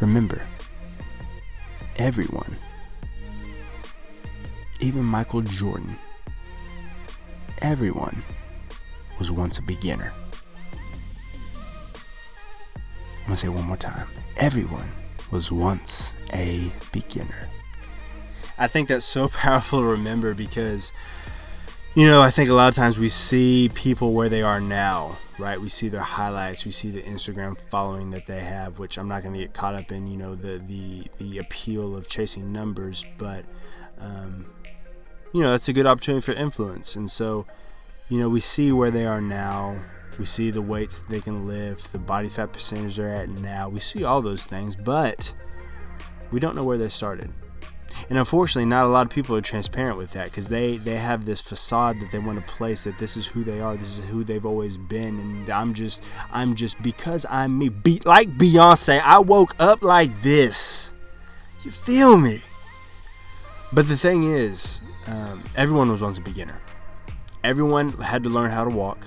Remember, 0.00 0.40
everyone, 1.96 2.56
even 4.80 5.04
Michael 5.04 5.42
Jordan, 5.42 5.98
everyone 7.60 8.22
was 9.18 9.30
once 9.30 9.58
a 9.58 9.62
beginner. 9.62 10.14
I'm 13.26 13.32
to 13.32 13.36
say 13.36 13.48
one 13.48 13.66
more 13.66 13.76
time. 13.76 14.08
Everyone 14.38 14.88
was 15.30 15.52
once 15.52 16.14
a 16.32 16.70
beginner. 16.92 17.48
I 18.58 18.66
think 18.66 18.88
that's 18.88 19.04
so 19.04 19.28
powerful 19.32 19.80
to 19.80 19.86
remember 19.86 20.34
because, 20.34 20.92
you 21.94 22.06
know, 22.06 22.20
I 22.20 22.30
think 22.30 22.48
a 22.48 22.54
lot 22.54 22.68
of 22.68 22.74
times 22.74 22.98
we 22.98 23.08
see 23.08 23.70
people 23.74 24.12
where 24.12 24.28
they 24.28 24.42
are 24.42 24.60
now, 24.60 25.16
right? 25.38 25.60
We 25.60 25.68
see 25.68 25.88
their 25.88 26.00
highlights, 26.00 26.64
we 26.64 26.70
see 26.70 26.90
the 26.90 27.02
Instagram 27.02 27.56
following 27.70 28.10
that 28.10 28.26
they 28.26 28.40
have, 28.40 28.78
which 28.78 28.98
I'm 28.98 29.08
not 29.08 29.22
going 29.22 29.34
to 29.34 29.40
get 29.40 29.52
caught 29.52 29.74
up 29.74 29.92
in, 29.92 30.06
you 30.06 30.16
know, 30.16 30.34
the 30.34 30.58
the 30.58 31.06
the 31.18 31.38
appeal 31.38 31.96
of 31.96 32.08
chasing 32.08 32.52
numbers, 32.52 33.04
but 33.16 33.44
um, 34.00 34.46
you 35.32 35.42
know, 35.42 35.50
that's 35.50 35.68
a 35.68 35.72
good 35.72 35.86
opportunity 35.86 36.24
for 36.24 36.32
influence. 36.32 36.96
And 36.96 37.10
so, 37.10 37.46
you 38.08 38.18
know, 38.18 38.28
we 38.28 38.40
see 38.40 38.72
where 38.72 38.90
they 38.90 39.04
are 39.06 39.20
now. 39.20 39.76
We 40.18 40.24
see 40.24 40.50
the 40.50 40.62
weights 40.62 41.00
they 41.02 41.20
can 41.20 41.46
lift, 41.46 41.92
the 41.92 41.98
body 41.98 42.28
fat 42.28 42.52
percentage 42.52 42.96
they're 42.96 43.14
at 43.14 43.28
now. 43.28 43.68
We 43.68 43.80
see 43.80 44.04
all 44.04 44.20
those 44.20 44.46
things, 44.46 44.74
but 44.74 45.32
we 46.30 46.40
don't 46.40 46.56
know 46.56 46.64
where 46.64 46.78
they 46.78 46.88
started. 46.88 47.32
And 48.08 48.18
unfortunately, 48.18 48.68
not 48.68 48.84
a 48.84 48.88
lot 48.88 49.06
of 49.06 49.10
people 49.10 49.36
are 49.36 49.40
transparent 49.40 49.96
with 49.96 50.12
that 50.12 50.30
because 50.30 50.48
they, 50.48 50.76
they 50.76 50.96
have 50.96 51.24
this 51.24 51.40
facade 51.40 52.00
that 52.00 52.10
they 52.10 52.18
want 52.18 52.38
to 52.38 52.52
place 52.52 52.84
that 52.84 52.98
this 52.98 53.16
is 53.16 53.26
who 53.26 53.44
they 53.44 53.60
are, 53.60 53.76
this 53.76 53.98
is 53.98 54.04
who 54.06 54.24
they've 54.24 54.44
always 54.44 54.76
been, 54.76 55.18
and 55.18 55.50
I'm 55.50 55.74
just 55.74 56.04
I'm 56.32 56.54
just 56.54 56.80
because 56.82 57.26
I'm 57.28 57.58
me. 57.58 57.68
Be 57.68 58.00
like 58.04 58.28
Beyonce, 58.30 59.00
I 59.00 59.18
woke 59.18 59.54
up 59.58 59.82
like 59.82 60.22
this. 60.22 60.94
You 61.64 61.70
feel 61.70 62.18
me? 62.18 62.40
But 63.72 63.88
the 63.88 63.96
thing 63.96 64.24
is, 64.24 64.80
um, 65.06 65.44
everyone 65.56 65.90
was 65.90 66.02
once 66.02 66.18
a 66.18 66.22
beginner. 66.22 66.60
Everyone 67.44 67.92
had 67.92 68.22
to 68.24 68.30
learn 68.30 68.50
how 68.50 68.64
to 68.64 68.70
walk. 68.70 69.06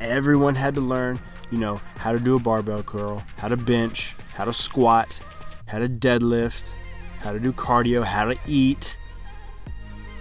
Everyone 0.00 0.54
had 0.54 0.74
to 0.76 0.80
learn, 0.80 1.18
you 1.50 1.58
know, 1.58 1.80
how 1.96 2.12
to 2.12 2.20
do 2.20 2.36
a 2.36 2.38
barbell 2.38 2.82
curl, 2.82 3.24
how 3.36 3.48
to 3.48 3.56
bench, 3.56 4.16
how 4.34 4.44
to 4.44 4.52
squat, 4.52 5.20
how 5.66 5.78
to 5.78 5.88
deadlift, 5.88 6.74
how 7.20 7.32
to 7.32 7.40
do 7.40 7.52
cardio, 7.52 8.04
how 8.04 8.26
to 8.26 8.38
eat. 8.46 8.98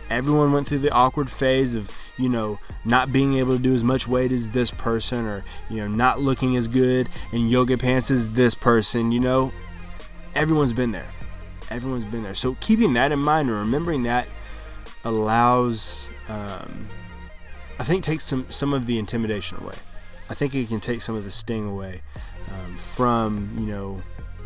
Everyone 0.10 0.52
went 0.52 0.68
through 0.68 0.80
the 0.80 0.92
awkward 0.92 1.30
phase 1.30 1.76
of, 1.76 1.96
you 2.18 2.30
know, 2.30 2.60
not 2.86 3.12
being 3.12 3.36
able 3.36 3.58
to 3.58 3.62
do 3.62 3.74
as 3.74 3.84
much 3.84 4.08
weight 4.08 4.32
as 4.32 4.52
this 4.52 4.72
person 4.72 5.26
or, 5.26 5.44
you 5.70 5.78
know, 5.78 5.88
not 5.88 6.20
looking 6.22 6.56
as 6.56 6.68
good 6.68 7.10
in 7.32 7.50
yoga 7.50 7.78
pants 7.78 8.10
as 8.10 8.32
this 8.32 8.56
person, 8.56 9.12
you 9.12 9.20
know. 9.20 9.52
Everyone's 10.34 10.74
been 10.74 10.92
there. 10.92 11.10
Everyone's 11.70 12.06
been 12.06 12.24
there. 12.24 12.34
So 12.34 12.56
keeping 12.62 12.94
that 12.94 13.12
in 13.12 13.20
mind 13.20 13.50
and 13.50 13.58
remembering 13.58 14.04
that 14.04 14.28
allows, 15.04 16.12
um, 16.30 16.88
I 17.80 17.84
think, 17.84 18.04
takes 18.04 18.24
some 18.24 18.50
some 18.50 18.74
of 18.74 18.86
the 18.86 18.98
intimidation 18.98 19.58
away. 19.62 19.76
I 20.30 20.34
think 20.34 20.54
it 20.56 20.68
can 20.68 20.80
take 20.80 21.02
some 21.02 21.16
of 21.16 21.24
the 21.24 21.32
sting 21.32 21.66
away 21.66 22.02
um, 22.52 22.76
from 22.76 23.50
you 23.58 23.66
know 23.66 24.02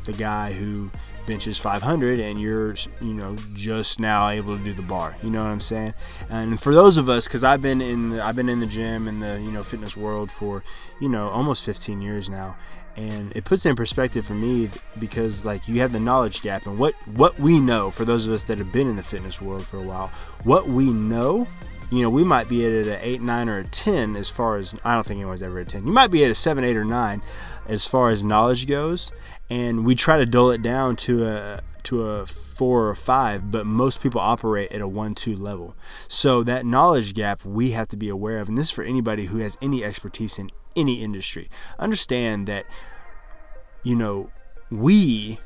the 0.05 0.13
guy 0.13 0.53
who 0.53 0.89
benches 1.27 1.59
500 1.59 2.19
and 2.19 2.41
you're 2.41 2.73
you 2.99 3.13
know 3.13 3.35
just 3.53 3.99
now 3.99 4.29
able 4.29 4.57
to 4.57 4.63
do 4.63 4.73
the 4.73 4.81
bar. 4.81 5.15
You 5.23 5.29
know 5.29 5.43
what 5.43 5.51
i'm 5.51 5.61
saying? 5.61 5.93
And 6.29 6.59
for 6.59 6.73
those 6.73 6.97
of 6.97 7.09
us 7.09 7.27
because 7.27 7.43
i've 7.43 7.61
been 7.61 7.81
in 7.81 8.09
the, 8.11 8.25
i've 8.25 8.35
been 8.35 8.49
in 8.49 8.59
the 8.59 8.65
gym 8.65 9.07
and 9.07 9.21
the 9.21 9.39
you 9.39 9.51
know 9.51 9.63
fitness 9.63 9.95
world 9.95 10.31
for 10.31 10.63
you 10.99 11.09
know 11.09 11.29
almost 11.29 11.63
15 11.63 12.01
years 12.01 12.29
now. 12.29 12.57
And 12.97 13.31
it 13.37 13.45
puts 13.45 13.65
it 13.65 13.69
in 13.69 13.75
perspective 13.77 14.25
for 14.25 14.33
me 14.33 14.69
because 14.99 15.45
like 15.45 15.67
you 15.67 15.79
have 15.79 15.93
the 15.93 15.99
knowledge 15.99 16.41
gap. 16.41 16.65
And 16.65 16.77
what 16.77 16.95
what 17.07 17.39
we 17.39 17.59
know 17.59 17.91
for 17.91 18.03
those 18.03 18.27
of 18.27 18.33
us 18.33 18.43
that 18.45 18.57
have 18.57 18.71
been 18.71 18.87
in 18.87 18.95
the 18.95 19.03
fitness 19.03 19.41
world 19.41 19.63
for 19.65 19.77
a 19.77 19.83
while 19.83 20.07
what 20.43 20.67
we 20.67 20.91
know 20.91 21.47
you 21.91 22.01
know, 22.01 22.09
we 22.09 22.23
might 22.23 22.47
be 22.47 22.65
at 22.65 22.87
an 22.87 22.99
8, 23.01 23.21
9, 23.21 23.49
or 23.49 23.59
a 23.59 23.63
10 23.65 24.15
as 24.15 24.29
far 24.29 24.55
as, 24.55 24.73
I 24.83 24.95
don't 24.95 25.05
think 25.05 25.19
anyone's 25.19 25.43
ever 25.43 25.59
at 25.59 25.67
10. 25.67 25.85
You 25.85 25.91
might 25.91 26.09
be 26.09 26.23
at 26.23 26.31
a 26.31 26.35
7, 26.35 26.63
8, 26.63 26.77
or 26.77 26.85
9 26.85 27.21
as 27.67 27.85
far 27.85 28.09
as 28.09 28.23
knowledge 28.23 28.65
goes. 28.65 29.11
And 29.49 29.85
we 29.85 29.93
try 29.93 30.17
to 30.17 30.25
dull 30.25 30.51
it 30.51 30.61
down 30.61 30.95
to 30.97 31.25
a, 31.25 31.61
to 31.83 32.03
a 32.03 32.25
4 32.25 32.87
or 32.87 32.95
5, 32.95 33.51
but 33.51 33.65
most 33.65 34.01
people 34.01 34.21
operate 34.21 34.71
at 34.71 34.79
a 34.79 34.87
1, 34.87 35.15
2 35.15 35.35
level. 35.35 35.75
So 36.07 36.43
that 36.43 36.65
knowledge 36.65 37.13
gap 37.13 37.43
we 37.43 37.71
have 37.71 37.89
to 37.89 37.97
be 37.97 38.07
aware 38.07 38.39
of. 38.39 38.47
And 38.47 38.57
this 38.57 38.67
is 38.67 38.71
for 38.71 38.83
anybody 38.83 39.25
who 39.25 39.39
has 39.39 39.57
any 39.61 39.83
expertise 39.83 40.39
in 40.39 40.49
any 40.77 41.03
industry. 41.03 41.49
Understand 41.77 42.47
that, 42.47 42.65
you 43.83 43.97
know, 43.97 44.29
we 44.69 45.39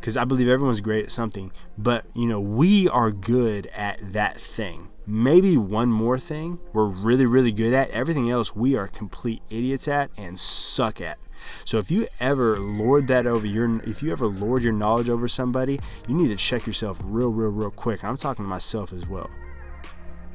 because 0.00 0.16
I 0.16 0.24
believe 0.24 0.48
everyone's 0.48 0.80
great 0.80 1.04
at 1.04 1.10
something, 1.10 1.52
but 1.78 2.06
you 2.14 2.26
know, 2.26 2.40
we 2.40 2.88
are 2.88 3.10
good 3.10 3.66
at 3.68 4.12
that 4.12 4.38
thing 4.38 4.90
maybe 5.10 5.56
one 5.56 5.90
more 5.90 6.18
thing 6.18 6.58
we're 6.72 6.86
really, 6.86 7.26
really 7.26 7.52
good 7.52 7.72
at. 7.72 7.90
Everything 7.90 8.30
else 8.30 8.54
we 8.54 8.76
are 8.76 8.86
complete 8.86 9.42
idiots 9.50 9.88
at 9.88 10.10
and 10.16 10.38
suck 10.38 11.00
at. 11.00 11.18
So 11.64 11.78
if 11.78 11.90
you 11.90 12.06
ever 12.20 12.58
lord 12.58 13.08
that 13.08 13.26
over 13.26 13.46
your, 13.46 13.82
if 13.82 14.02
you 14.02 14.12
ever 14.12 14.26
lord 14.26 14.62
your 14.62 14.72
knowledge 14.72 15.08
over 15.08 15.26
somebody, 15.26 15.80
you 16.06 16.14
need 16.14 16.28
to 16.28 16.36
check 16.36 16.66
yourself 16.66 17.00
real, 17.04 17.30
real, 17.30 17.50
real 17.50 17.70
quick. 17.70 18.04
I'm 18.04 18.16
talking 18.16 18.44
to 18.44 18.48
myself 18.48 18.92
as 18.92 19.08
well. 19.08 19.30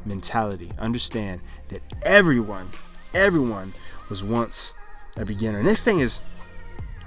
Mentality. 0.04 0.72
Understand 0.78 1.42
that 1.70 1.82
everyone, 2.04 2.70
everyone 3.14 3.74
was 4.10 4.24
once 4.24 4.74
a 5.16 5.26
beginner. 5.26 5.64
Next 5.64 5.84
thing 5.84 6.00
is 6.00 6.22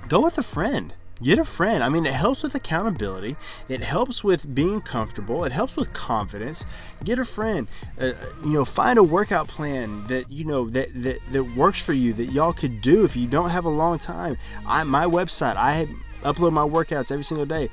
go 0.09 0.23
with 0.23 0.39
a 0.39 0.43
friend. 0.43 0.95
Get 1.23 1.39
a 1.39 1.45
friend. 1.45 1.83
I 1.83 1.89
mean, 1.89 2.07
it 2.07 2.13
helps 2.13 2.43
with 2.43 2.55
accountability. 2.55 3.37
It 3.69 3.83
helps 3.83 4.23
with 4.23 4.55
being 4.55 4.81
comfortable. 4.81 5.45
It 5.45 5.53
helps 5.53 5.77
with 5.77 5.93
confidence. 5.93 6.65
Get 7.05 7.19
a 7.19 7.25
friend. 7.25 7.69
Uh, 8.01 8.13
you 8.45 8.53
know, 8.53 8.65
find 8.65 8.99
a 8.99 9.03
workout 9.03 9.49
plan 9.49 10.07
that 10.07 10.31
you 10.31 10.45
know 10.45 10.69
that, 10.71 10.89
that 11.03 11.19
that 11.33 11.45
works 11.57 11.85
for 11.85 11.93
you 11.93 12.13
that 12.15 12.27
y'all 12.27 12.53
could 12.53 12.81
do 12.81 13.05
if 13.05 13.17
you 13.17 13.27
don't 13.27 13.51
have 13.51 13.65
a 13.65 13.71
long 13.71 13.99
time. 13.99 14.37
I 14.67 14.85
my 14.85 15.05
website. 15.05 15.57
I 15.57 15.89
upload 16.23 16.53
my 16.53 16.67
workouts 16.67 17.13
every 17.13 17.25
single 17.25 17.47
day 17.47 17.69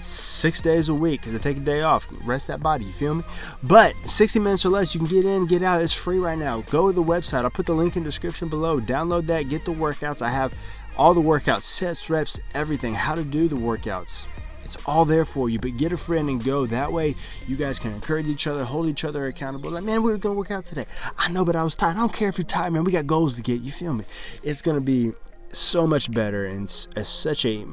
six 0.00 0.62
days 0.62 0.88
a 0.88 0.94
week 0.94 1.20
because 1.20 1.34
I 1.34 1.38
take 1.38 1.58
a 1.58 1.60
day 1.60 1.82
off, 1.82 2.08
rest 2.24 2.46
that 2.48 2.60
body. 2.60 2.84
You 2.84 2.92
feel 2.92 3.14
me? 3.16 3.24
But 3.62 3.94
60 4.04 4.38
minutes 4.38 4.64
or 4.64 4.70
less, 4.70 4.94
you 4.94 5.00
can 5.00 5.08
get 5.08 5.24
in, 5.24 5.46
get 5.46 5.62
out. 5.62 5.82
It's 5.82 5.94
free 5.94 6.18
right 6.18 6.38
now. 6.38 6.62
Go 6.62 6.88
to 6.88 6.92
the 6.94 7.02
website. 7.02 7.44
I'll 7.44 7.50
put 7.50 7.66
the 7.66 7.74
link 7.74 7.96
in 7.96 8.02
the 8.02 8.08
description 8.08 8.48
below. 8.48 8.80
Download 8.80 9.26
that. 9.26 9.48
Get 9.48 9.64
the 9.64 9.72
workouts. 9.72 10.22
I 10.22 10.30
have 10.30 10.54
all 10.96 11.14
the 11.14 11.20
workouts, 11.20 11.62
sets, 11.62 12.10
reps, 12.10 12.40
everything, 12.54 12.94
how 12.94 13.14
to 13.14 13.24
do 13.24 13.48
the 13.48 13.56
workouts. 13.56 14.26
It's 14.64 14.76
all 14.86 15.04
there 15.04 15.24
for 15.24 15.48
you, 15.48 15.58
but 15.58 15.76
get 15.76 15.92
a 15.92 15.96
friend 15.96 16.28
and 16.28 16.44
go. 16.44 16.64
That 16.64 16.92
way, 16.92 17.16
you 17.48 17.56
guys 17.56 17.80
can 17.80 17.92
encourage 17.92 18.28
each 18.28 18.46
other, 18.46 18.62
hold 18.62 18.86
each 18.86 19.04
other 19.04 19.26
accountable. 19.26 19.70
Like, 19.70 19.82
man, 19.82 20.02
we're 20.02 20.16
gonna 20.16 20.36
work 20.36 20.52
out 20.52 20.64
today. 20.64 20.84
I 21.18 21.30
know, 21.32 21.44
but 21.44 21.56
I 21.56 21.64
was 21.64 21.74
tired. 21.74 21.96
I 21.96 22.00
don't 22.00 22.12
care 22.12 22.28
if 22.28 22.38
you're 22.38 22.44
tired, 22.44 22.72
man. 22.72 22.84
We 22.84 22.92
got 22.92 23.06
goals 23.06 23.34
to 23.34 23.42
get. 23.42 23.62
You 23.62 23.72
feel 23.72 23.94
me? 23.94 24.04
It's 24.44 24.62
gonna 24.62 24.80
be 24.80 25.12
so 25.52 25.86
much 25.86 26.12
better 26.12 26.44
and 26.44 26.64
it's 26.64 27.08
such 27.08 27.44
a 27.44 27.66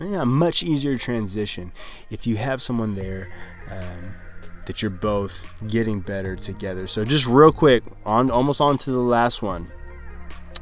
yeah, 0.00 0.24
much 0.24 0.62
easier 0.62 0.96
transition 0.96 1.72
if 2.08 2.26
you 2.26 2.36
have 2.36 2.62
someone 2.62 2.94
there 2.94 3.28
um, 3.70 4.14
that 4.66 4.80
you're 4.80 4.90
both 4.90 5.52
getting 5.66 6.00
better 6.00 6.36
together. 6.36 6.86
So, 6.86 7.04
just 7.04 7.26
real 7.26 7.52
quick, 7.52 7.82
on 8.06 8.30
almost 8.30 8.60
on 8.60 8.78
to 8.78 8.92
the 8.92 8.98
last 8.98 9.42
one. 9.42 9.70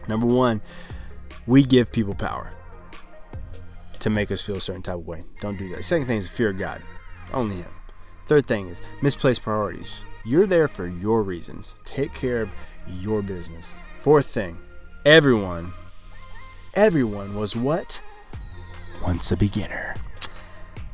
Number 0.09 0.27
one, 0.27 0.63
we 1.49 1.65
give 1.65 1.91
people 1.91 2.15
power 2.15 2.53
to 3.99 4.11
make 4.11 4.31
us 4.31 4.45
feel 4.45 4.57
a 4.57 4.61
certain 4.61 4.83
type 4.83 4.97
of 4.97 5.07
way. 5.07 5.25
Don't 5.41 5.57
do 5.57 5.69
that. 5.71 5.83
Second 5.83 6.07
thing 6.07 6.19
is 6.19 6.29
fear 6.29 6.51
of 6.51 6.59
God. 6.59 6.83
Only 7.33 7.57
Him. 7.57 7.71
Third 8.27 8.47
thing 8.47 8.69
is 8.69 8.83
misplaced 9.01 9.43
priorities. 9.43 10.05
You're 10.25 10.47
there 10.47 10.69
for 10.69 10.87
your 10.87 11.23
reasons. 11.23 11.75
Take 11.85 12.13
care 12.13 12.43
of 12.43 12.51
your 13.01 13.23
business. 13.23 13.75
Fourth 14.03 14.27
thing, 14.27 14.59
everyone, 15.07 15.73
everyone 16.75 17.35
was 17.35 17.57
what? 17.57 18.03
Once 19.03 19.33
a 19.33 19.37
beginner. 19.37 19.95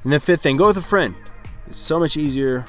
And 0.04 0.12
the 0.12 0.20
fifth 0.20 0.42
thing, 0.42 0.56
go 0.56 0.68
with 0.68 0.76
a 0.76 0.82
friend. 0.82 1.16
It's 1.66 1.78
so 1.78 1.98
much 1.98 2.16
easier 2.16 2.64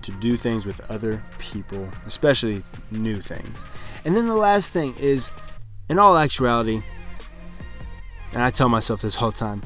to 0.00 0.12
do 0.12 0.38
things 0.38 0.64
with 0.64 0.90
other 0.90 1.22
people, 1.38 1.86
especially 2.06 2.62
new 2.90 3.20
things. 3.20 3.66
And 4.04 4.16
then 4.16 4.26
the 4.26 4.34
last 4.34 4.72
thing 4.72 4.94
is, 4.98 5.30
in 5.88 5.98
all 5.98 6.16
actuality, 6.16 6.82
and 8.32 8.42
I 8.42 8.50
tell 8.50 8.68
myself 8.68 9.02
this 9.02 9.16
whole 9.16 9.32
time, 9.32 9.62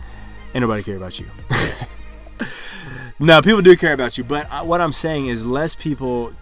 ain't 0.54 0.62
nobody 0.62 0.82
care 0.82 0.96
about 0.96 1.18
you. 1.18 1.26
no, 3.18 3.42
people 3.42 3.62
do 3.62 3.76
care 3.76 3.92
about 3.92 4.18
you, 4.18 4.24
but 4.24 4.46
what 4.66 4.80
I'm 4.80 4.92
saying 4.92 5.26
is 5.26 5.46
less 5.46 5.74
people 5.74 6.32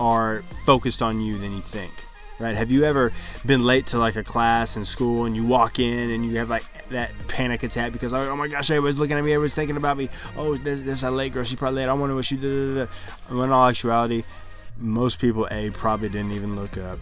are 0.00 0.42
focused 0.66 1.02
on 1.02 1.20
you 1.20 1.38
than 1.38 1.52
you 1.52 1.60
think 1.60 1.92
right? 2.38 2.56
Have 2.56 2.70
you 2.70 2.84
ever 2.84 3.12
been 3.44 3.64
late 3.64 3.86
to 3.88 3.98
like 3.98 4.16
a 4.16 4.24
class 4.24 4.76
in 4.76 4.84
school 4.84 5.24
and 5.24 5.36
you 5.36 5.44
walk 5.44 5.78
in 5.78 6.10
and 6.10 6.24
you 6.24 6.38
have 6.38 6.50
like 6.50 6.64
that 6.88 7.10
panic 7.28 7.62
attack 7.62 7.92
because 7.92 8.12
oh 8.12 8.36
my 8.36 8.48
gosh, 8.48 8.70
everybody's 8.70 8.98
looking 8.98 9.16
at 9.16 9.24
me, 9.24 9.32
everyone's 9.32 9.54
thinking 9.54 9.76
about 9.76 9.96
me. 9.96 10.08
Oh, 10.36 10.56
there's, 10.56 10.82
there's 10.82 11.02
that 11.02 11.12
late 11.12 11.32
girl, 11.32 11.44
she 11.44 11.56
probably 11.56 11.82
late. 11.82 11.88
I 11.88 11.94
wonder 11.94 12.14
what 12.14 12.24
she 12.24 12.36
did. 12.36 12.88
In 13.30 13.50
all 13.50 13.68
actuality, 13.68 14.24
most 14.78 15.20
people 15.20 15.46
a 15.50 15.70
probably 15.70 16.08
didn't 16.08 16.32
even 16.32 16.56
look 16.56 16.76
up. 16.76 16.98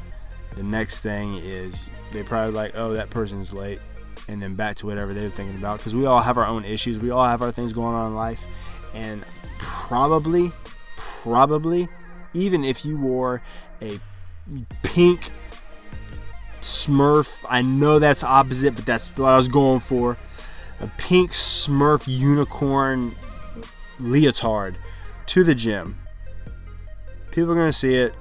The 0.57 0.63
next 0.63 1.01
thing 1.01 1.35
is 1.37 1.89
they 2.13 2.23
probably 2.23 2.53
like, 2.53 2.73
oh, 2.77 2.93
that 2.93 3.11
person's 3.11 3.53
late, 3.53 3.81
and 4.29 4.41
then 4.43 4.55
back 4.55 4.77
to 4.77 4.87
whatever 4.87 5.15
they're 5.15 5.29
thinking 5.29 5.59
about 5.59 5.79
because 5.79 5.97
we 5.97 6.07
all 6.07 6.21
have 6.21 6.39
our 6.39 6.47
own 6.47 6.65
issues, 6.65 7.01
we 7.01 7.11
all 7.11 7.27
have 7.27 7.43
our 7.43 7.53
things 7.53 7.73
going 7.73 7.95
on 7.95 8.09
in 8.09 8.15
life, 8.15 8.45
and 8.95 9.25
probably, 9.59 10.53
probably, 10.97 11.89
even 12.35 12.65
if 12.65 12.85
you 12.85 12.97
wore 12.99 13.43
a 13.81 13.99
pink 14.83 15.31
Smurf. 16.61 17.45
I 17.49 17.63
know 17.63 17.99
that's 17.99 18.23
opposite, 18.23 18.75
but 18.75 18.87
that's 18.87 19.09
what 19.17 19.29
I 19.29 19.37
was 19.37 19.49
going 19.49 19.81
for. 19.81 20.17
A 20.81 20.87
pink 20.99 21.31
Smurf 21.33 22.05
unicorn 22.07 23.15
leotard 23.99 24.77
to 25.27 25.45
the 25.45 25.55
gym. 25.55 25.99
People 27.31 27.53
are 27.53 27.55
going 27.55 27.69
to 27.69 27.73
see 27.73 27.95
it. 27.95 28.15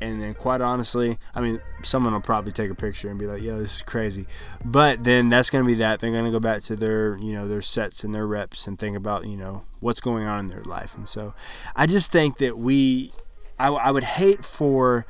And 0.00 0.20
then, 0.22 0.34
quite 0.34 0.60
honestly, 0.60 1.18
I 1.34 1.40
mean, 1.40 1.60
someone 1.82 2.12
will 2.12 2.20
probably 2.20 2.52
take 2.52 2.70
a 2.70 2.74
picture 2.74 3.08
and 3.08 3.18
be 3.18 3.26
like, 3.26 3.42
"Yo, 3.42 3.58
this 3.58 3.76
is 3.76 3.82
crazy," 3.82 4.26
but 4.64 5.04
then 5.04 5.28
that's 5.28 5.50
going 5.50 5.64
to 5.64 5.66
be 5.66 5.74
that. 5.74 6.00
They're 6.00 6.10
going 6.10 6.24
to 6.24 6.30
go 6.30 6.40
back 6.40 6.62
to 6.62 6.76
their, 6.76 7.16
you 7.16 7.32
know, 7.32 7.48
their 7.48 7.62
sets 7.62 8.04
and 8.04 8.14
their 8.14 8.26
reps 8.26 8.66
and 8.66 8.78
think 8.78 8.96
about, 8.96 9.26
you 9.26 9.36
know, 9.36 9.64
what's 9.80 10.00
going 10.00 10.26
on 10.26 10.40
in 10.40 10.46
their 10.48 10.64
life. 10.64 10.94
And 10.96 11.08
so, 11.08 11.34
I 11.74 11.86
just 11.86 12.12
think 12.12 12.38
that 12.38 12.58
we 12.58 13.12
I, 13.58 13.68
I 13.68 13.90
would 13.90 14.04
hate 14.04 14.44
for 14.44 15.06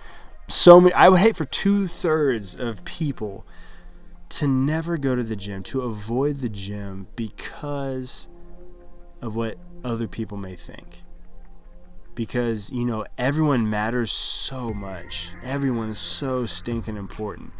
so 0.48 0.80
many. 0.80 0.94
I 0.94 1.08
would 1.08 1.20
hate 1.20 1.36
for 1.36 1.44
two 1.44 1.86
thirds 1.86 2.54
of 2.54 2.84
people 2.84 3.46
to 4.28 4.46
never 4.46 4.96
go 4.98 5.14
to 5.14 5.22
the 5.22 5.36
gym, 5.36 5.62
to 5.64 5.82
avoid 5.82 6.36
the 6.36 6.48
gym 6.48 7.08
because 7.16 8.28
of 9.20 9.36
what 9.36 9.58
other 9.84 10.08
people 10.08 10.36
may 10.36 10.56
think. 10.56 11.02
Because, 12.16 12.72
you 12.72 12.84
know, 12.84 13.04
everyone 13.16 13.70
matters 13.70 14.10
so 14.10 14.74
much. 14.74 15.30
Everyone 15.44 15.90
is 15.90 16.00
so 16.00 16.46
stinking 16.46 16.96
important. 16.96 17.52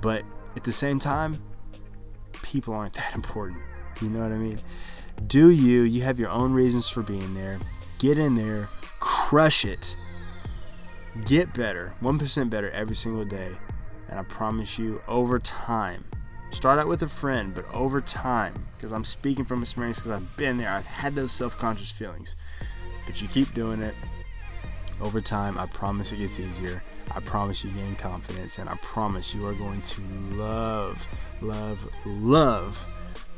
But 0.00 0.24
at 0.56 0.64
the 0.64 0.72
same 0.72 0.98
time, 0.98 1.42
people 2.42 2.72
aren't 2.74 2.94
that 2.94 3.14
important. 3.14 3.60
You 4.00 4.08
know 4.08 4.20
what 4.20 4.32
I 4.32 4.36
mean? 4.36 4.58
Do 5.26 5.50
you? 5.50 5.82
You 5.82 6.02
have 6.02 6.18
your 6.18 6.30
own 6.30 6.54
reasons 6.54 6.88
for 6.88 7.02
being 7.02 7.34
there. 7.34 7.58
Get 7.98 8.18
in 8.18 8.34
there, 8.34 8.68
crush 8.98 9.66
it, 9.66 9.96
Get 11.22 11.54
better, 11.54 11.94
1% 12.02 12.50
better 12.50 12.70
every 12.72 12.96
single 12.96 13.24
day. 13.24 13.52
And 14.08 14.18
I 14.18 14.24
promise 14.24 14.80
you, 14.80 15.00
over 15.06 15.38
time, 15.38 16.04
start 16.50 16.80
out 16.80 16.88
with 16.88 17.02
a 17.02 17.06
friend, 17.06 17.54
but 17.54 17.64
over 17.72 18.00
time, 18.00 18.66
because 18.76 18.92
I'm 18.92 19.04
speaking 19.04 19.44
from 19.44 19.62
experience, 19.62 20.00
because 20.00 20.10
I've 20.10 20.36
been 20.36 20.58
there, 20.58 20.70
I've 20.70 20.86
had 20.86 21.14
those 21.14 21.30
self 21.30 21.56
conscious 21.56 21.92
feelings. 21.92 22.34
But 23.06 23.20
you 23.22 23.28
keep 23.28 23.52
doing 23.54 23.82
it. 23.82 23.94
Over 25.00 25.20
time, 25.20 25.58
I 25.58 25.66
promise 25.66 26.12
it 26.12 26.18
gets 26.18 26.38
easier. 26.38 26.82
I 27.14 27.20
promise 27.20 27.64
you 27.64 27.70
gain 27.70 27.96
confidence, 27.96 28.58
and 28.58 28.68
I 28.68 28.76
promise 28.76 29.34
you 29.34 29.46
are 29.46 29.54
going 29.54 29.82
to 29.82 30.00
love, 30.32 31.06
love, 31.42 31.88
love 32.06 32.86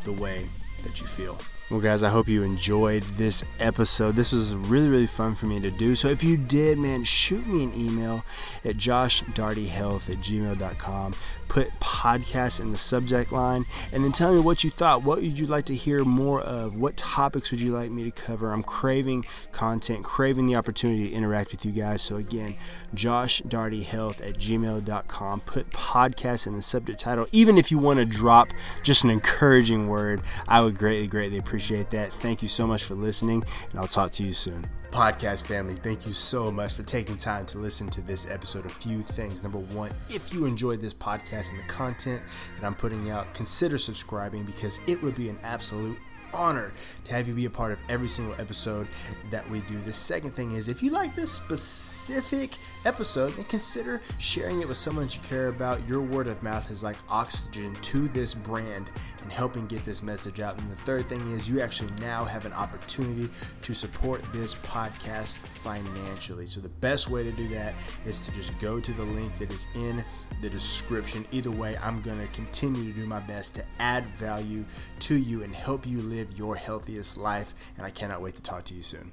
the 0.04 0.12
way 0.12 0.46
that 0.84 1.00
you 1.00 1.06
feel. 1.06 1.38
Well, 1.70 1.80
guys, 1.80 2.04
I 2.04 2.10
hope 2.10 2.28
you 2.28 2.44
enjoyed 2.44 3.02
this 3.02 3.42
episode. 3.58 4.14
This 4.14 4.30
was 4.30 4.54
really, 4.54 4.88
really 4.88 5.08
fun 5.08 5.34
for 5.34 5.46
me 5.46 5.58
to 5.58 5.70
do. 5.70 5.96
So 5.96 6.06
if 6.06 6.22
you 6.22 6.36
did, 6.36 6.78
man, 6.78 7.02
shoot 7.02 7.44
me 7.44 7.64
an 7.64 7.74
email 7.74 8.24
at 8.64 8.76
joshdartyhealth 8.76 10.08
at 10.08 10.18
gmail.com 10.18 11.14
put 11.48 11.70
podcast 11.80 12.60
in 12.60 12.70
the 12.70 12.76
subject 12.76 13.32
line 13.32 13.66
and 13.92 14.04
then 14.04 14.12
tell 14.12 14.34
me 14.34 14.40
what 14.40 14.64
you 14.64 14.70
thought. 14.70 15.02
What 15.02 15.20
would 15.20 15.38
you 15.38 15.46
like 15.46 15.64
to 15.66 15.74
hear 15.74 16.04
more 16.04 16.40
of? 16.40 16.76
What 16.76 16.96
topics 16.96 17.50
would 17.50 17.60
you 17.60 17.72
like 17.72 17.90
me 17.90 18.04
to 18.04 18.10
cover? 18.10 18.52
I'm 18.52 18.62
craving 18.62 19.24
content, 19.52 20.04
craving 20.04 20.46
the 20.46 20.56
opportunity 20.56 21.08
to 21.08 21.14
interact 21.14 21.52
with 21.52 21.64
you 21.64 21.72
guys. 21.72 22.02
So 22.02 22.16
again, 22.16 22.56
josh 22.94 23.42
darty 23.42 23.84
health 23.84 24.20
at 24.20 24.34
gmail.com. 24.34 25.40
Put 25.40 25.70
podcast 25.70 26.46
in 26.46 26.54
the 26.54 26.62
subject 26.62 27.00
title. 27.00 27.26
Even 27.32 27.58
if 27.58 27.70
you 27.70 27.78
want 27.78 27.98
to 27.98 28.04
drop 28.04 28.48
just 28.82 29.04
an 29.04 29.10
encouraging 29.10 29.88
word, 29.88 30.22
I 30.48 30.62
would 30.62 30.76
greatly, 30.76 31.06
greatly 31.06 31.38
appreciate 31.38 31.90
that. 31.90 32.12
Thank 32.14 32.42
you 32.42 32.48
so 32.48 32.66
much 32.66 32.84
for 32.84 32.94
listening, 32.94 33.44
and 33.70 33.80
I'll 33.80 33.86
talk 33.86 34.10
to 34.12 34.24
you 34.24 34.32
soon 34.32 34.75
podcast 34.96 35.44
family, 35.44 35.74
thank 35.74 36.06
you 36.06 36.12
so 36.14 36.50
much 36.50 36.72
for 36.72 36.82
taking 36.82 37.18
time 37.18 37.44
to 37.44 37.58
listen 37.58 37.86
to 37.86 38.00
this 38.00 38.26
episode. 38.30 38.64
A 38.64 38.70
few 38.70 39.02
things. 39.02 39.42
Number 39.42 39.58
one, 39.58 39.90
if 40.08 40.32
you 40.32 40.46
enjoyed 40.46 40.80
this 40.80 40.94
podcast 40.94 41.50
and 41.50 41.58
the 41.58 41.64
content 41.64 42.22
that 42.58 42.66
I'm 42.66 42.74
putting 42.74 43.10
out, 43.10 43.34
consider 43.34 43.76
subscribing 43.76 44.44
because 44.44 44.80
it 44.86 45.02
would 45.02 45.14
be 45.14 45.28
an 45.28 45.38
absolute 45.42 45.98
honor 46.32 46.72
to 47.04 47.14
have 47.14 47.28
you 47.28 47.34
be 47.34 47.44
a 47.44 47.50
part 47.50 47.72
of 47.72 47.78
every 47.88 48.08
single 48.08 48.34
episode 48.40 48.86
that 49.30 49.48
we 49.50 49.60
do. 49.62 49.78
The 49.78 49.92
second 49.92 50.32
thing 50.32 50.52
is 50.52 50.68
if 50.68 50.82
you 50.82 50.90
like 50.90 51.14
this 51.14 51.30
specific 51.30 52.50
episode, 52.84 53.32
then 53.34 53.44
consider 53.44 54.00
sharing 54.18 54.60
it 54.60 54.68
with 54.68 54.76
someone 54.76 55.06
that 55.06 55.16
you 55.16 55.22
care 55.22 55.48
about. 55.48 55.86
Your 55.88 56.00
word 56.00 56.26
of 56.26 56.42
mouth 56.42 56.70
is 56.70 56.84
like 56.84 56.96
oxygen 57.08 57.74
to 57.74 58.08
this 58.08 58.32
brand 58.32 58.90
and 59.22 59.32
helping 59.32 59.66
get 59.66 59.84
this 59.84 60.02
message 60.02 60.40
out. 60.40 60.58
And 60.58 60.70
the 60.70 60.76
third 60.76 61.08
thing 61.08 61.20
is 61.32 61.50
you 61.50 61.60
actually 61.60 61.90
now 62.00 62.24
have 62.24 62.44
an 62.44 62.52
opportunity 62.52 63.28
to 63.62 63.74
support 63.74 64.22
this 64.32 64.54
podcast 64.54 65.38
financially. 65.38 66.46
So 66.46 66.60
the 66.60 66.68
best 66.68 67.10
way 67.10 67.24
to 67.24 67.32
do 67.32 67.48
that 67.48 67.74
is 68.04 68.24
to 68.26 68.32
just 68.32 68.58
go 68.60 68.80
to 68.80 68.92
the 68.92 69.04
link 69.04 69.36
that 69.38 69.52
is 69.52 69.66
in 69.74 70.04
the 70.40 70.48
description. 70.48 71.26
Either 71.32 71.50
way, 71.50 71.76
I'm 71.82 72.00
going 72.02 72.20
to 72.20 72.26
continue 72.28 72.92
to 72.92 73.00
do 73.00 73.06
my 73.06 73.20
best 73.20 73.54
to 73.56 73.64
add 73.78 74.04
value 74.04 74.64
to 75.06 75.16
you 75.16 75.44
and 75.44 75.54
help 75.54 75.86
you 75.86 76.00
live 76.00 76.36
your 76.36 76.56
healthiest 76.56 77.16
life. 77.16 77.54
And 77.76 77.86
I 77.86 77.90
cannot 77.90 78.20
wait 78.20 78.34
to 78.34 78.42
talk 78.42 78.64
to 78.64 78.74
you 78.74 78.82
soon. 78.82 79.12